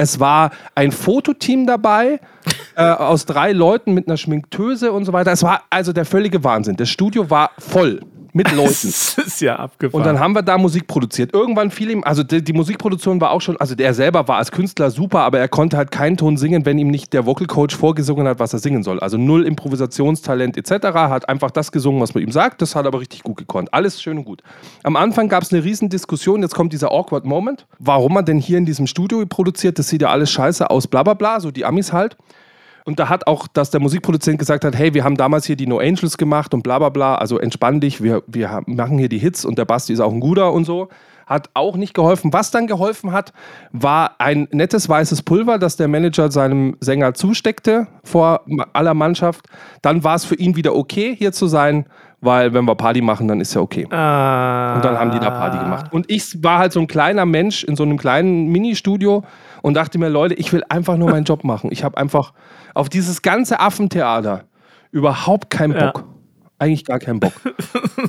[0.00, 2.20] es war ein Fototeam dabei
[2.74, 5.30] äh, aus drei Leuten mit einer Schminktöse und so weiter.
[5.30, 6.76] Es war also der völlige Wahnsinn.
[6.76, 8.00] Das Studio war voll
[8.32, 8.70] mit Leuten.
[8.70, 10.00] Das ist ja abgefahren.
[10.00, 11.32] Und dann haben wir da Musik produziert.
[11.34, 14.52] Irgendwann fiel ihm, also die, die Musikproduktion war auch schon, also der selber war als
[14.52, 17.76] Künstler super, aber er konnte halt keinen Ton singen, wenn ihm nicht der Vocal Coach
[17.76, 19.00] vorgesungen hat, was er singen soll.
[19.00, 20.86] Also null Improvisationstalent etc.
[20.94, 22.62] Hat einfach das gesungen, was man ihm sagt.
[22.62, 23.72] Das hat aber richtig gut gekonnt.
[23.72, 24.42] Alles schön und gut.
[24.82, 26.42] Am Anfang gab es eine riesen Diskussion.
[26.42, 27.66] Jetzt kommt dieser awkward Moment.
[27.78, 29.78] Warum man denn hier in diesem Studio produziert?
[29.78, 32.16] Das sieht ja alles scheiße aus, bla bla bla, so die Amis halt.
[32.84, 35.66] Und da hat auch, dass der Musikproduzent gesagt hat, hey, wir haben damals hier die
[35.66, 39.18] No Angels gemacht und bla bla bla, also entspann dich, wir, wir machen hier die
[39.18, 40.88] Hits und der Basti ist auch ein guter und so.
[41.26, 42.32] Hat auch nicht geholfen.
[42.32, 43.32] Was dann geholfen hat,
[43.70, 48.40] war ein nettes weißes Pulver, das der Manager seinem Sänger zusteckte vor
[48.72, 49.46] aller Mannschaft.
[49.80, 51.86] Dann war es für ihn wieder okay, hier zu sein,
[52.20, 53.86] weil wenn wir Party machen, dann ist ja okay.
[53.92, 54.74] Ah.
[54.74, 55.92] Und dann haben die da Party gemacht.
[55.92, 59.22] Und ich war halt so ein kleiner Mensch in so einem kleinen Ministudio
[59.62, 61.70] und dachte mir, Leute, ich will einfach nur meinen Job machen.
[61.72, 62.32] Ich habe einfach
[62.74, 64.44] auf dieses ganze Affentheater
[64.92, 65.92] überhaupt keinen Ja.
[65.92, 66.04] Bock.
[66.58, 67.32] Eigentlich gar keinen Bock.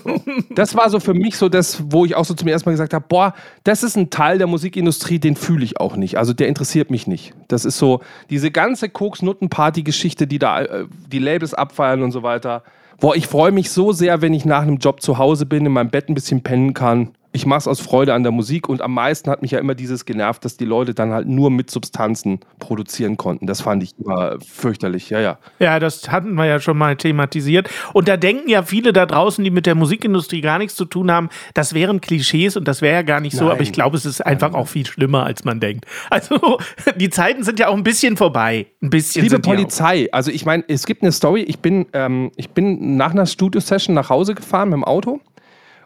[0.04, 0.22] So.
[0.56, 2.94] Das war so für mich so das, wo ich auch so zum ersten Mal gesagt
[2.94, 3.34] habe, boah,
[3.64, 6.18] das ist ein Teil der Musikindustrie, den fühle ich auch nicht.
[6.18, 7.34] Also der interessiert mich nicht.
[7.48, 12.64] Das ist so diese ganze Koks-Nutten-Party-Geschichte, die da äh, die Labels abfeiern und so weiter.
[13.00, 15.72] Boah, ich freue mich so sehr, wenn ich nach einem Job zu Hause bin, in
[15.72, 17.12] meinem Bett ein bisschen pennen kann.
[17.34, 19.74] Ich mache es aus Freude an der Musik und am meisten hat mich ja immer
[19.74, 23.48] dieses genervt, dass die Leute dann halt nur mit Substanzen produzieren konnten.
[23.48, 25.38] Das fand ich immer fürchterlich, ja, ja.
[25.60, 27.70] Ja, das hatten wir ja schon mal thematisiert.
[27.94, 31.10] Und da denken ja viele da draußen, die mit der Musikindustrie gar nichts zu tun
[31.10, 33.46] haben, das wären Klischees und das wäre ja gar nicht so.
[33.46, 33.54] Nein.
[33.54, 35.86] Aber ich glaube, es ist einfach auch viel schlimmer, als man denkt.
[36.10, 36.60] Also,
[36.98, 38.68] die Zeiten sind ja auch ein bisschen vorbei.
[38.82, 39.24] Ein bisschen.
[39.24, 39.40] Liebe.
[39.40, 41.42] Polizei, also ich meine, es gibt eine Story.
[41.42, 45.22] Ich bin, ähm, ich bin nach einer Studio-Session nach Hause gefahren mit dem Auto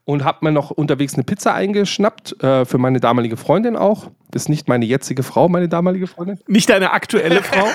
[0.06, 4.12] und habe mir noch unterwegs eine Pizza eingeschnappt, äh, für meine damalige Freundin auch.
[4.32, 6.40] Das ist nicht meine jetzige Frau, meine damalige Freundin.
[6.48, 7.68] Nicht deine aktuelle Frau.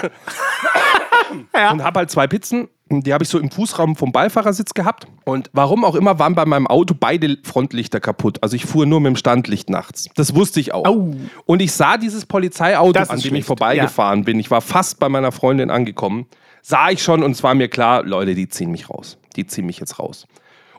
[1.55, 1.73] ja.
[1.73, 2.69] Und habe halt zwei Pizzen.
[2.93, 5.07] Die habe ich so im Fußraum vom Beifahrersitz gehabt.
[5.25, 8.39] Und warum auch immer waren bei meinem Auto beide Frontlichter kaputt.
[8.43, 10.09] Also ich fuhr nur mit dem Standlicht nachts.
[10.17, 10.85] Das wusste ich auch.
[10.87, 11.15] Au.
[11.47, 13.47] Und ich sah dieses Polizeiauto, an dem ich schlecht.
[13.47, 14.41] vorbeigefahren bin.
[14.41, 16.27] Ich war fast bei meiner Freundin angekommen.
[16.63, 19.19] Sah ich schon und es war mir klar, Leute, die ziehen mich raus.
[19.37, 20.27] Die ziehen mich jetzt raus.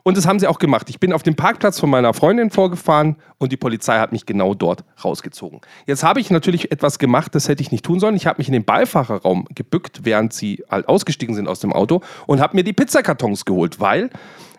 [0.02, 0.90] Und das haben sie auch gemacht.
[0.90, 4.54] Ich bin auf dem Parkplatz von meiner Freundin vorgefahren und die Polizei hat mich genau
[4.54, 5.60] dort rausgezogen.
[5.86, 8.16] Jetzt habe ich natürlich etwas gemacht, das hätte ich nicht tun sollen.
[8.16, 12.00] Ich habe mich in den Beifahrerraum gebückt, während sie halt ausgestiegen sind aus dem Auto
[12.26, 14.10] und habe mir die Pizzakartons geholt, weil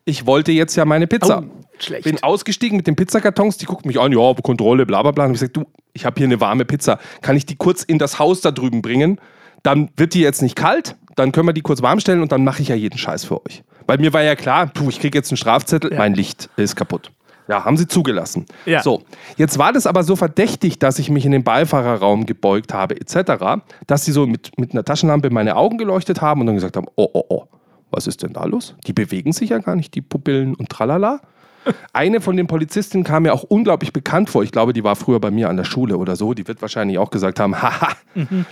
[0.05, 1.43] ich wollte jetzt ja meine Pizza.
[1.43, 2.03] Oh, schlecht.
[2.03, 5.25] Bin ausgestiegen mit den Pizzakartons, die guckt mich an, ja, Kontrolle, bla bla bla.
[5.25, 6.99] Und ich gesagt, du, ich habe hier eine warme Pizza.
[7.21, 9.19] Kann ich die kurz in das Haus da drüben bringen?
[9.61, 12.43] Dann wird die jetzt nicht kalt, dann können wir die kurz warm stellen und dann
[12.43, 13.63] mache ich ja jeden Scheiß für euch.
[13.85, 17.11] Bei mir war ja klar, puh, ich kriege jetzt einen Strafzettel, mein Licht ist kaputt.
[17.47, 18.45] Ja, haben sie zugelassen.
[18.65, 18.81] Ja.
[18.81, 19.03] So,
[19.35, 23.61] jetzt war das aber so verdächtig, dass ich mich in den Beifahrerraum gebeugt habe, etc.,
[23.85, 26.77] dass sie so mit, mit einer Taschenlampe in meine Augen geleuchtet haben und dann gesagt
[26.77, 27.43] haben: Oh, oh, oh,
[27.91, 28.75] was ist denn da los?
[28.87, 31.21] Die bewegen sich ja gar nicht, die Pupillen und tralala.
[31.93, 34.43] Eine von den Polizistinnen kam mir auch unglaublich bekannt vor.
[34.43, 36.33] Ich glaube, die war früher bei mir an der Schule oder so.
[36.33, 37.89] Die wird wahrscheinlich auch gesagt haben: Haha,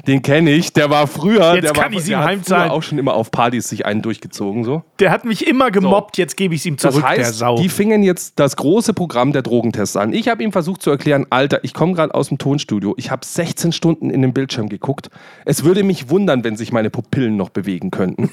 [0.07, 1.55] den kenne ich, der war früher.
[1.55, 3.85] Jetzt der kann war, ich sie der hat früher auch schon immer auf Partys sich
[3.85, 4.63] einen durchgezogen.
[4.63, 4.83] So.
[4.99, 7.55] Der hat mich immer gemobbt, jetzt gebe ich es ihm Das zurück, der heißt, Sau.
[7.57, 10.13] die fingen jetzt das große Programm der Drogentests an.
[10.13, 13.25] Ich habe ihm versucht zu erklären, Alter, ich komme gerade aus dem Tonstudio, ich habe
[13.25, 15.09] 16 Stunden in den Bildschirm geguckt.
[15.45, 18.29] Es würde mich wundern, wenn sich meine Pupillen noch bewegen könnten.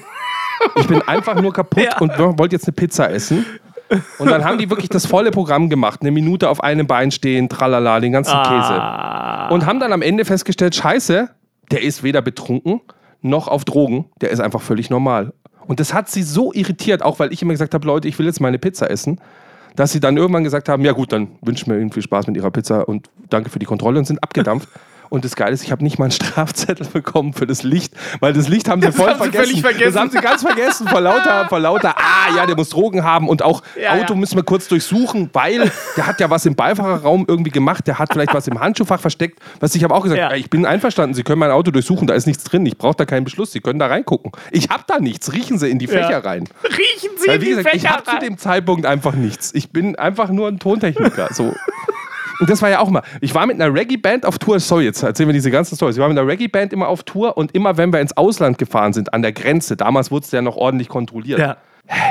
[0.75, 1.97] Ich bin einfach nur kaputt Ja.
[1.99, 3.45] und wollte jetzt eine Pizza essen.
[4.19, 6.01] Und dann haben die wirklich das volle Programm gemacht.
[6.01, 9.47] Eine Minute auf einem Bein stehen, tralala, den ganzen Ah.
[9.47, 9.53] Käse.
[9.55, 11.29] Und haben dann am Ende festgestellt, scheiße,
[11.71, 12.81] der ist weder betrunken
[13.21, 15.33] noch auf Drogen, der ist einfach völlig normal.
[15.67, 18.25] Und das hat sie so irritiert, auch weil ich immer gesagt habe, Leute, ich will
[18.25, 19.19] jetzt meine Pizza essen,
[19.75, 22.37] dass sie dann irgendwann gesagt haben, ja gut, dann wünschen wir Ihnen viel Spaß mit
[22.37, 24.67] Ihrer Pizza und danke für die Kontrolle und sind abgedampft.
[25.09, 28.31] Und das Geile ist, ich habe nicht mal einen Strafzettel bekommen für das Licht, weil
[28.33, 29.43] das Licht haben sie voll haben sie vergessen.
[29.45, 29.93] völlig vergessen.
[29.93, 33.27] Das haben sie ganz vergessen, vor lauter, vor lauter, ah ja, der muss Drogen haben
[33.27, 34.19] und auch Ja, Auto ja.
[34.19, 38.09] müssen wir kurz durchsuchen, weil der hat ja was im Beifahrerraum irgendwie gemacht, der hat
[38.13, 39.39] vielleicht was im Handschuhfach versteckt.
[39.59, 40.33] Was ich habe auch gesagt, Ja.
[40.35, 43.05] ich bin einverstanden, Sie können mein Auto durchsuchen, da ist nichts drin, ich brauche da
[43.05, 44.31] keinen Beschluss, Sie können da reingucken.
[44.51, 46.43] Ich habe da nichts, riechen Sie in die Fächer rein.
[46.63, 48.19] Riechen Sie Weil, in die gesagt, ich Fächer habe zu rein.
[48.19, 49.53] dem Zeitpunkt einfach nichts.
[49.55, 51.29] Ich bin einfach nur ein Tontechniker.
[51.33, 51.53] So.
[52.39, 53.03] Und das war ja auch mal.
[53.21, 54.59] Ich war mit einer Reggae-Band auf Tour.
[54.59, 55.95] Sorry, jetzt erzählen wir diese ganzen Stories.
[55.97, 58.93] Ich war mit einer Reggae-Band immer auf Tour und immer, wenn wir ins Ausland gefahren
[58.93, 61.39] sind, an der Grenze, damals wurde es ja noch ordentlich kontrolliert.
[61.39, 61.57] Ja.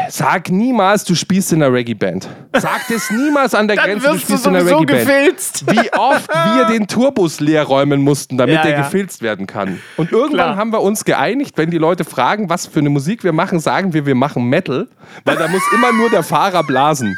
[0.09, 2.29] Sag niemals, du spielst in einer Reggae-Band.
[2.57, 4.89] Sag das niemals an der Dann Grenze, du wirst du spielst in einer Reggae-Band.
[5.07, 5.65] gefilzt.
[5.71, 8.83] Wie oft wir den Tourbus leer räumen mussten, damit Ja, der ja.
[8.83, 9.79] gefilzt werden kann.
[9.97, 10.57] Und irgendwann Klar.
[10.57, 13.95] haben wir uns geeinigt, wenn die Leute fragen, was für eine Musik wir machen, sagen
[13.95, 14.89] wir, wir machen Metal,
[15.25, 17.17] weil da muss immer nur der Fahrer blasen.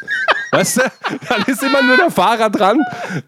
[0.53, 0.81] Weißt du?
[1.29, 2.81] Dann ist immer nur der Fahrer dran,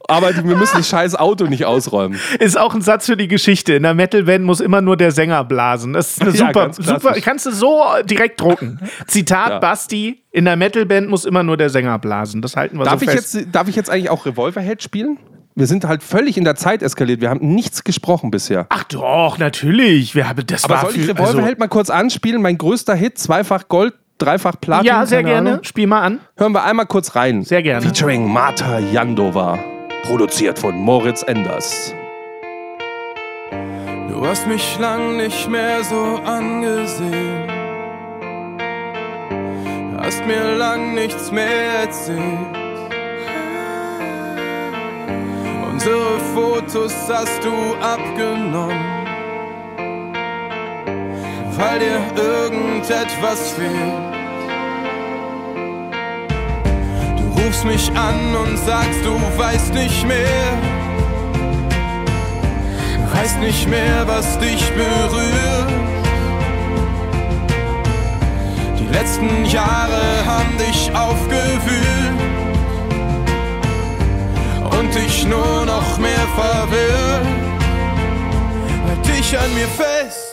[0.09, 2.19] aber wir müssen das scheiß Auto nicht ausräumen.
[2.41, 3.75] Ist auch ein Satz für die Geschichte.
[3.75, 5.93] In der Metal-Band muss immer nur der Sänger blasen.
[5.93, 7.15] Das ist eine Ja, super, super.
[7.21, 8.81] Kannst du so direkt drucken.
[9.07, 9.59] Zitat Ja.
[9.61, 12.43] Basti: In der Metal-Band muss immer nur der Sänger blasen.
[12.43, 13.35] Das halten wir Darf so ich, fest.
[13.35, 15.19] jetzt, darf ich jetzt eigentlich auch Revolverhead spielen?
[15.55, 17.21] Wir sind halt völlig in der Zeit eskaliert.
[17.21, 18.67] Wir haben nichts gesprochen bisher.
[18.71, 20.15] Ach doch, natürlich.
[20.15, 22.41] Wir haben das Aber war soll ich Revolverheld mal kurz anspielen?
[22.41, 24.87] Mein größter Hit, zweifach Gold, dreifach Platin.
[24.87, 25.51] Ja, sehr gerne.
[25.51, 25.65] Ahnung.
[25.65, 26.21] Spiel mal an.
[26.37, 27.43] Hören wir einmal kurz rein.
[27.43, 27.83] Sehr gerne.
[27.85, 29.59] Featuring Martha Jandova.
[30.05, 31.95] Produziert von Moritz Enders.
[34.09, 37.49] Du hast mich lang nicht mehr so angesehen.
[39.99, 42.21] Hast mir lang nichts mehr erzählt.
[45.71, 49.02] Unsere Fotos hast du abgenommen.
[51.57, 54.13] Weil dir irgendetwas fehlt.
[57.19, 60.73] Du rufst mich an und sagst, du weißt nicht mehr.
[63.15, 65.73] Weiß nicht mehr, was dich berührt.
[68.79, 72.21] Die letzten Jahre haben dich aufgewühlt
[74.79, 77.27] und dich nur noch mehr verwirrt.
[78.87, 80.32] Halt dich an mir fest,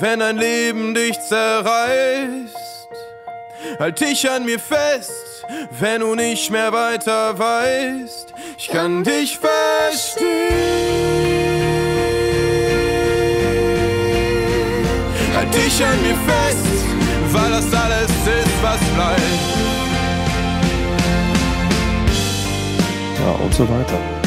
[0.00, 2.56] wenn ein Leben dich zerreißt.
[3.78, 5.44] Halt dich an mir fest,
[5.78, 8.32] wenn du nicht mehr weiter weißt.
[8.56, 10.28] Ich kann dich verstehen.
[15.36, 16.66] Halt dich an mir fest,
[17.32, 19.22] weil das alles ist, was bleibt.
[23.18, 24.17] Ja, und so weiter.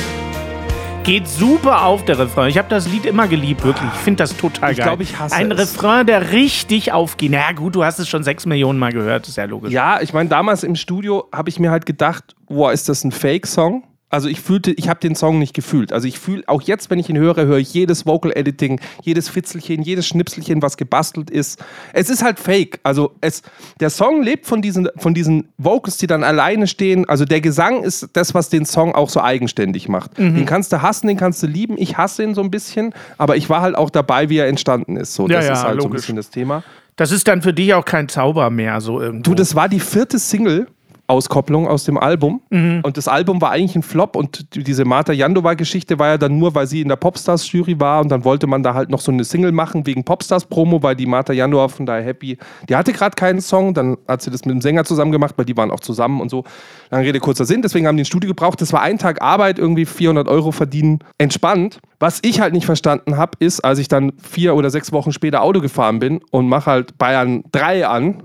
[1.03, 2.49] Geht super auf, der Refrain.
[2.49, 3.89] Ich habe das Lied immer geliebt, wirklich.
[3.95, 4.85] Ich finde das total Ich geil.
[4.85, 5.57] glaub, ich hasse Ein es.
[5.57, 7.31] Refrain, der richtig aufgeht.
[7.31, 9.71] Na gut, du hast es schon sechs Millionen Mal gehört, ist ja logisch.
[9.73, 13.11] Ja, ich meine, damals im Studio habe ich mir halt gedacht, boah, ist das ein
[13.11, 13.83] Fake-Song?
[14.11, 15.93] Also ich fühlte, ich habe den Song nicht gefühlt.
[15.93, 19.81] Also ich fühle, auch jetzt, wenn ich ihn höre, höre ich jedes Vocal-Editing, jedes Fitzelchen,
[19.81, 21.63] jedes Schnipselchen, was gebastelt ist.
[21.93, 22.79] Es ist halt fake.
[22.83, 23.41] Also es,
[23.79, 27.07] der Song lebt von diesen, von diesen Vocals, die dann alleine stehen.
[27.07, 30.19] Also der Gesang ist das, was den Song auch so eigenständig macht.
[30.19, 30.35] Mhm.
[30.35, 31.75] Den kannst du hassen, den kannst du lieben.
[31.77, 34.97] Ich hasse ihn so ein bisschen, aber ich war halt auch dabei, wie er entstanden
[34.97, 35.13] ist.
[35.13, 36.01] So, Ja, das ja, ist halt so ein logisch.
[36.01, 36.63] bisschen das Thema.
[36.97, 39.23] Das ist dann für dich auch kein Zauber mehr, so irgendwo.
[39.23, 40.67] Du, das war die vierte Single
[41.11, 42.41] Musikauskopplung aus dem Album.
[42.49, 46.37] Und das Album war eigentlich ein Flop und die- diese Marta Jandova-Geschichte war ja dann
[46.37, 49.11] nur, weil sie in der Popstars-Jury war und dann wollte man da halt noch so
[49.11, 52.37] eine Single machen wegen Popstars-Promo, weil die Marta Jandova von daher happy,
[52.69, 55.45] die hatte gerade keinen Song, dann hat sie das mit dem Sänger zusammen gemacht, weil
[55.45, 56.43] die waren auch zusammen und so.
[56.89, 58.61] Lange Rede, kurzer Sinn, deswegen haben die ein Studio gebraucht.
[58.61, 61.79] Das war ein Tag Arbeit, irgendwie 400 Euro verdienen, entspannt.
[61.99, 65.41] Was ich halt nicht verstanden habe, ist, als ich dann vier oder sechs Wochen später
[65.43, 68.23] Auto gefahren bin und mache halt Bayern 3 an.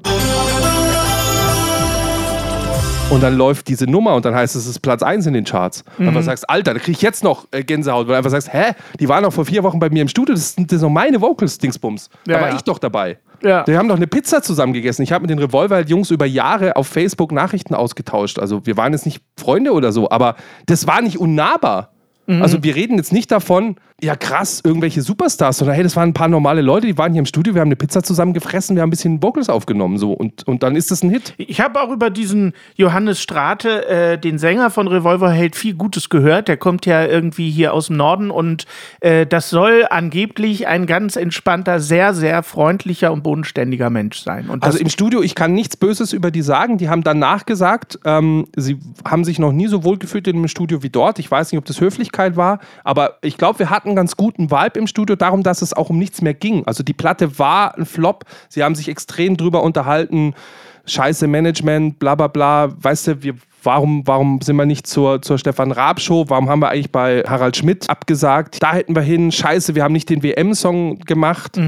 [3.08, 5.44] Und dann läuft diese Nummer und dann heißt es, es ist Platz 1 in den
[5.44, 5.84] Charts.
[5.96, 8.06] Und einfach sagst, Alter, da krieg ich jetzt noch äh, Gänsehaut.
[8.08, 10.34] Weil du einfach sagst, hä, die waren noch vor vier Wochen bei mir im Studio,
[10.34, 12.10] das sind, das meine Vocals-Dingsbums.
[12.24, 12.56] Da Ja, war ja.
[12.56, 13.18] ich doch dabei.
[13.42, 13.64] Ja.
[13.66, 15.02] Wir haben doch eine Pizza zusammen gegessen.
[15.02, 18.40] Ich habe mit den Revolver-Jungs über Jahre auf Facebook Nachrichten ausgetauscht.
[18.40, 20.34] Also wir waren jetzt nicht Freunde oder so, aber
[20.66, 21.92] das war nicht unnahbar.
[22.26, 22.42] Mhm.
[22.42, 26.14] Also wir reden jetzt nicht davon, ja krass, irgendwelche Superstars, sondern hey, das waren ein
[26.14, 28.82] paar normale Leute, die waren hier im Studio, wir haben eine Pizza zusammen gefressen, wir
[28.82, 31.32] haben ein bisschen Vocals aufgenommen so und, und dann ist das ein Hit.
[31.38, 36.48] Ich habe auch über diesen Johannes Strate, äh, den Sänger von Revolverheld, viel Gutes gehört.
[36.48, 38.66] Der kommt ja irgendwie hier aus dem Norden und
[39.00, 44.46] äh, das soll angeblich ein ganz entspannter, sehr, sehr freundlicher und bodenständiger Mensch sein.
[44.60, 46.76] Also im Studio, ich kann nichts Böses über die sagen.
[46.76, 50.48] Die haben danach gesagt, ähm, sie haben sich noch nie so wohl gefühlt in einem
[50.48, 51.18] Studio wie dort.
[51.18, 54.50] Ich weiß nicht, ob das Höflichkeit war, aber ich glaube, wir hatten einen ganz guten
[54.50, 56.66] Vibe im Studio, darum, dass es auch um nichts mehr ging.
[56.66, 58.24] Also die Platte war ein Flop.
[58.48, 60.34] Sie haben sich extrem drüber unterhalten.
[60.86, 62.68] Scheiße Management, bla bla bla.
[62.80, 66.24] Weißt du, wir, warum, warum sind wir nicht zur, zur Stefan Raab Show?
[66.28, 68.62] Warum haben wir eigentlich bei Harald Schmidt abgesagt?
[68.62, 69.32] Da hätten wir hin.
[69.32, 71.58] Scheiße, wir haben nicht den WM-Song gemacht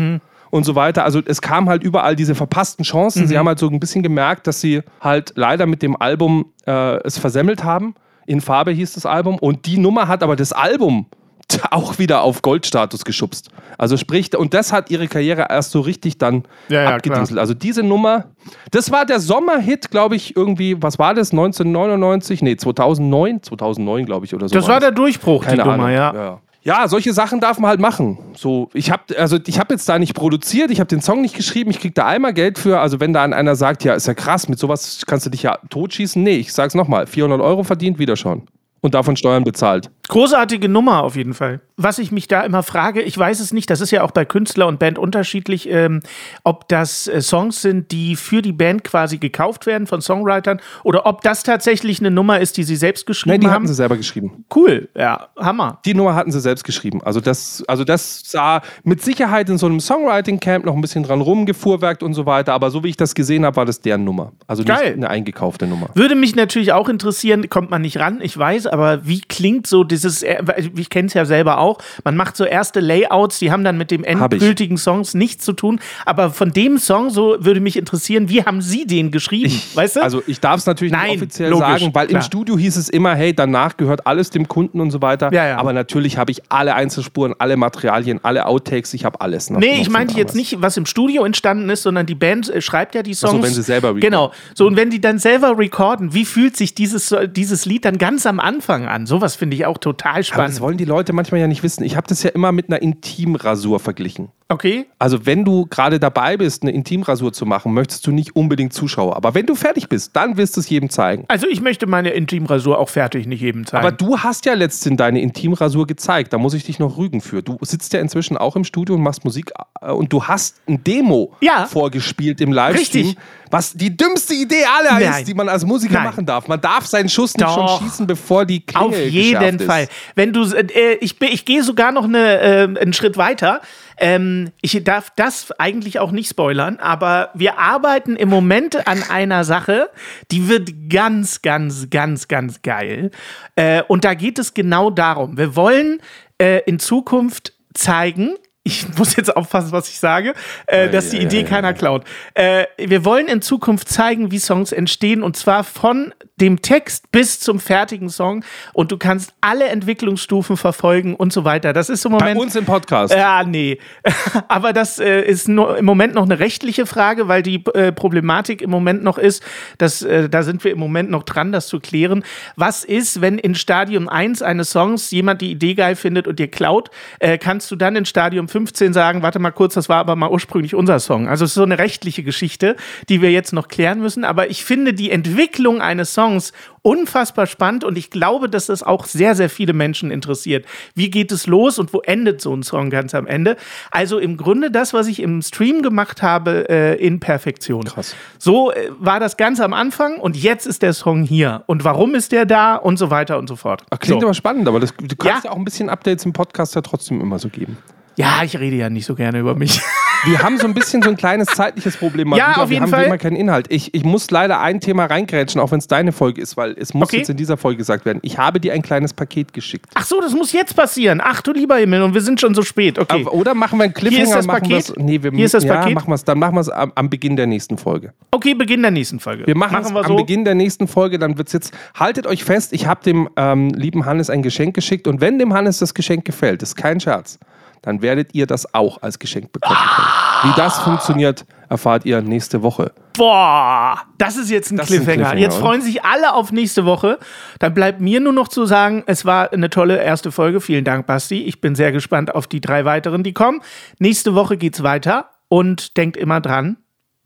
[0.50, 1.04] und so weiter.
[1.04, 3.26] Also es kam halt überall diese verpassten Chancen.
[3.26, 6.96] Sie haben halt so ein bisschen gemerkt, dass sie halt leider mit dem Album äh,
[7.04, 7.94] es versemmelt haben.
[8.26, 9.38] In Farbe hieß das Album.
[9.38, 11.06] Und die Nummer hat aber das Album
[11.70, 13.48] auch wieder auf Goldstatus geschubst.
[13.78, 17.38] Also sprich, und das hat ihre Karriere erst so richtig dann Ja, ja, abgedingselt.
[17.38, 18.24] Also diese Nummer,
[18.70, 22.42] das war der Sommerhit, glaube ich, irgendwie, was war das, 1999?
[22.42, 24.54] Nee, 2009, 2009, glaube ich, oder so.
[24.54, 24.96] das war der das.
[24.96, 25.90] Durchbruch, Keine die Nummer, Ahnung.
[25.90, 26.14] ja.
[26.14, 26.40] ja.
[26.64, 28.18] Ja, solche Sachen darf man halt machen.
[28.36, 31.34] So, ich habe also ich habe jetzt da nicht produziert, ich habe den Song nicht
[31.34, 32.80] geschrieben, ich krieg da einmal Geld für.
[32.80, 35.44] Also wenn da an einer sagt, ja, ist ja krass, mit sowas kannst du dich
[35.44, 36.22] ja totschießen.
[36.22, 38.42] Nee, ich sag's nochmal, 400 Euro verdient, wieder schon.
[38.80, 39.90] Und davon Steuern bezahlt.
[40.08, 41.60] Großartige Nummer auf jeden Fall.
[41.80, 44.24] Was ich mich da immer frage, ich weiß es nicht, das ist ja auch bei
[44.24, 46.00] Künstler und Band unterschiedlich, ähm,
[46.42, 51.06] ob das äh, Songs sind, die für die Band quasi gekauft werden von Songwritern oder
[51.06, 53.54] ob das tatsächlich eine Nummer ist, die sie selbst geschrieben Nein, die haben.
[53.54, 54.44] hatten sie selber geschrieben.
[54.54, 55.78] Cool, ja, Hammer.
[55.84, 57.00] Die Nummer hatten sie selbst geschrieben.
[57.02, 61.20] Also das, also das sah mit Sicherheit in so einem Songwriting-Camp noch ein bisschen dran
[61.20, 62.54] rumgefuhrwerkt und so weiter.
[62.54, 64.32] Aber so wie ich das gesehen habe, war das deren Nummer.
[64.48, 64.94] Also nicht Geil.
[64.94, 65.90] eine eingekaufte Nummer.
[65.94, 69.84] Würde mich natürlich auch interessieren, kommt man nicht ran, ich weiß, aber wie klingt so
[69.84, 70.42] dieses, äh,
[70.76, 71.67] ich kenne es ja selber auch,
[72.04, 74.08] man macht so erste Layouts, die haben dann mit dem ich.
[74.08, 78.62] endgültigen Songs nichts zu tun, aber von dem Song so würde mich interessieren, wie haben
[78.62, 80.02] Sie den geschrieben, weißt du?
[80.02, 82.20] Also ich darf es natürlich Nein, nicht offiziell logisch, sagen, weil klar.
[82.20, 85.32] im Studio hieß es immer, hey, danach gehört alles dem Kunden und so weiter.
[85.32, 85.56] Ja, ja.
[85.58, 89.50] Aber natürlich habe ich alle Einzelspuren, alle Materialien, alle Outtakes, ich habe alles.
[89.50, 92.48] Noch, Nee, noch ich meinte jetzt nicht, was im Studio entstanden ist, sondern die Band
[92.48, 93.32] äh, schreibt ja die Songs.
[93.32, 94.00] so, wenn sie selber recorden.
[94.10, 94.32] Genau.
[94.54, 98.26] So, und wenn die dann selber recorden, wie fühlt sich dieses, dieses Lied dann ganz
[98.26, 99.06] am Anfang an?
[99.06, 100.54] Sowas finde ich auch total Aber spannend.
[100.54, 101.84] das wollen die Leute manchmal ja nicht wissen.
[101.84, 104.30] Ich habe das ja immer mit einer Intimrasur verglichen.
[104.50, 104.86] Okay?
[104.98, 109.14] Also wenn du gerade dabei bist, eine Intimrasur zu machen, möchtest du nicht unbedingt Zuschauer.
[109.14, 111.26] Aber wenn du fertig bist, dann wirst du es jedem zeigen.
[111.28, 113.84] Also ich möchte meine Intimrasur auch fertig nicht jedem zeigen.
[113.86, 116.32] Aber du hast ja letztens deine Intimrasur gezeigt.
[116.32, 117.42] Da muss ich dich noch rügen für.
[117.42, 120.82] Du sitzt ja inzwischen auch im Studio und machst Musik äh, und du hast ein
[120.82, 121.66] Demo Ja.
[121.66, 123.06] vorgespielt im Livestream.
[123.08, 123.22] Richtig.
[123.50, 125.20] Was die dümmste Idee aller Nein.
[125.20, 126.04] ist, die man als Musiker Nein.
[126.04, 126.48] machen darf.
[126.48, 127.78] Man darf seinen Schuss nicht Doch.
[127.80, 129.84] schon schießen, bevor die Klinge Auf jeden Fall.
[129.84, 129.92] Ist.
[130.14, 133.60] Wenn du, äh, ich, bin- ich gehe sogar noch eine, äh, einen Schritt weiter.
[134.00, 139.44] Ähm, ich darf das eigentlich auch nicht spoilern, aber wir arbeiten im Moment an einer
[139.44, 139.90] Sache,
[140.30, 143.10] die wird ganz, ganz, ganz, ganz geil.
[143.56, 145.36] Äh, und da geht es genau darum.
[145.36, 146.00] Wir wollen
[146.40, 148.34] äh, in Zukunft zeigen,
[148.68, 150.34] ich muss jetzt aufpassen, was ich sage,
[150.66, 152.04] äh, dass die Idee keiner klaut.
[152.34, 157.40] Äh, wir wollen in Zukunft zeigen, wie Songs entstehen und zwar von dem Text bis
[157.40, 161.72] zum fertigen Song und du kannst alle Entwicklungsstufen verfolgen und so weiter.
[161.72, 162.40] Das ist im Bei Moment.
[162.40, 163.14] uns im Podcast.
[163.14, 163.78] Ja, nee.
[164.48, 168.60] Aber das äh, ist nur im Moment noch eine rechtliche Frage, weil die äh, Problematik
[168.62, 169.42] im Moment noch ist,
[169.78, 172.22] dass äh, da sind wir im Moment noch dran, das zu klären.
[172.56, 176.48] Was ist, wenn in Stadium 1 eines Songs jemand die Idee geil findet und dir
[176.48, 179.98] klaut, äh, kannst du dann in Stadium 5 2015 sagen, warte mal kurz, das war
[179.98, 181.28] aber mal ursprünglich unser Song.
[181.28, 182.76] Also es ist so eine rechtliche Geschichte,
[183.08, 184.24] die wir jetzt noch klären müssen.
[184.24, 186.52] Aber ich finde die Entwicklung eines Songs
[186.82, 190.64] unfassbar spannend und ich glaube, dass das auch sehr, sehr viele Menschen interessiert.
[190.94, 193.56] Wie geht es los und wo endet so ein Song ganz am Ende?
[193.90, 197.84] Also im Grunde das, was ich im Stream gemacht habe, äh, in Perfektion.
[197.84, 198.14] Krass.
[198.38, 201.64] So äh, war das ganz am Anfang und jetzt ist der Song hier.
[201.66, 203.82] Und warum ist der da und so weiter und so fort.
[203.90, 204.26] Ach, klingt so.
[204.26, 205.50] aber spannend, aber das, du kannst ja.
[205.50, 205.52] Ja.
[205.52, 207.76] auch ein bisschen Updates im Podcast ja trotzdem immer so geben.
[208.18, 209.80] Ja, ich rede ja nicht so gerne über mich.
[210.24, 212.30] Wir haben so ein bisschen so ein kleines zeitliches Problem.
[212.30, 212.62] mal Ja, wieder.
[212.64, 213.04] auf Wir jeden haben Fall.
[213.04, 213.66] immer keinen Inhalt.
[213.68, 216.92] Ich, ich muss leider ein Thema reingrätschen, auch wenn es deine Folge ist, weil es
[216.92, 217.18] muss Okay.
[217.18, 218.18] jetzt in dieser Folge gesagt werden.
[218.22, 219.86] Ich habe dir ein kleines Paket geschickt.
[219.94, 221.20] Ach so, das muss jetzt passieren.
[221.22, 222.98] Ach du lieber Himmel, und wir sind schon so spät.
[222.98, 223.20] Okay.
[223.22, 224.16] Aber- Oder machen wir einen Cliffhanger?
[224.16, 224.88] Hier ist das machen Paket.
[224.88, 225.94] wir's- Nee, wir, Hier ist das ja, Paket.
[225.94, 228.12] Machen wir's, dann machen wir es am, am Beginn der nächsten Folge.
[228.32, 229.46] Okay, Beginn der nächsten Folge.
[229.46, 230.16] Wir machen, es wir am so.
[230.16, 231.72] Beginn der nächsten Folge, dann wird es jetzt.
[231.94, 235.54] Haltet euch fest, ich habe dem ähm, lieben Hannes ein Geschenk geschickt und wenn dem
[235.54, 237.38] Hannes das Geschenk gefällt, ist kein Scherz,
[237.82, 240.52] dann werdet ihr das auch als Geschenk bekommen können.
[240.52, 242.92] Wie das funktioniert, erfahrt ihr nächste Woche.
[243.16, 245.30] Boah, das ist jetzt ein Das ist ein Cliffhanger.
[245.30, 247.18] Cliffhanger, Jetzt freuen sich alle auf nächste Woche.
[247.58, 250.60] Dann bleibt mir nur noch zu sagen, es war eine tolle erste Folge.
[250.60, 251.42] Vielen Dank, Basti.
[251.42, 253.60] Ich bin sehr gespannt auf die drei weiteren, die kommen.
[253.98, 256.76] Nächste Woche geht's weiter und denkt immer dran,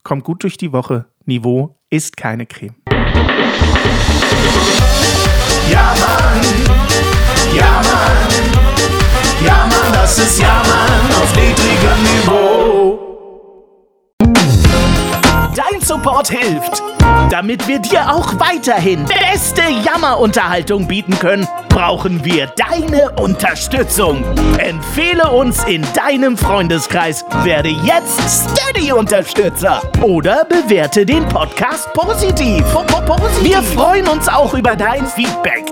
[0.03, 1.07] kommt gut durch die Woche.
[1.26, 2.74] Niveau ist keine Creme.
[5.70, 6.40] Ja, Mann.
[7.55, 8.72] Ja, Mann.
[9.45, 12.99] Ja, Mann, das ist Ja, Mann auf niedrigem Niveau.
[15.55, 16.82] Dein Support hilft.
[17.30, 24.22] Damit wir dir auch weiterhin beste Jammerunterhaltung bieten können, brauchen wir deine Unterstützung.
[24.59, 28.20] Empfehle uns in deinem Freundeskreis, werde jetzt
[28.51, 32.64] Steady-Unterstützer oder bewerte den Podcast positiv.
[33.43, 35.72] Wir freuen uns auch über dein Feedback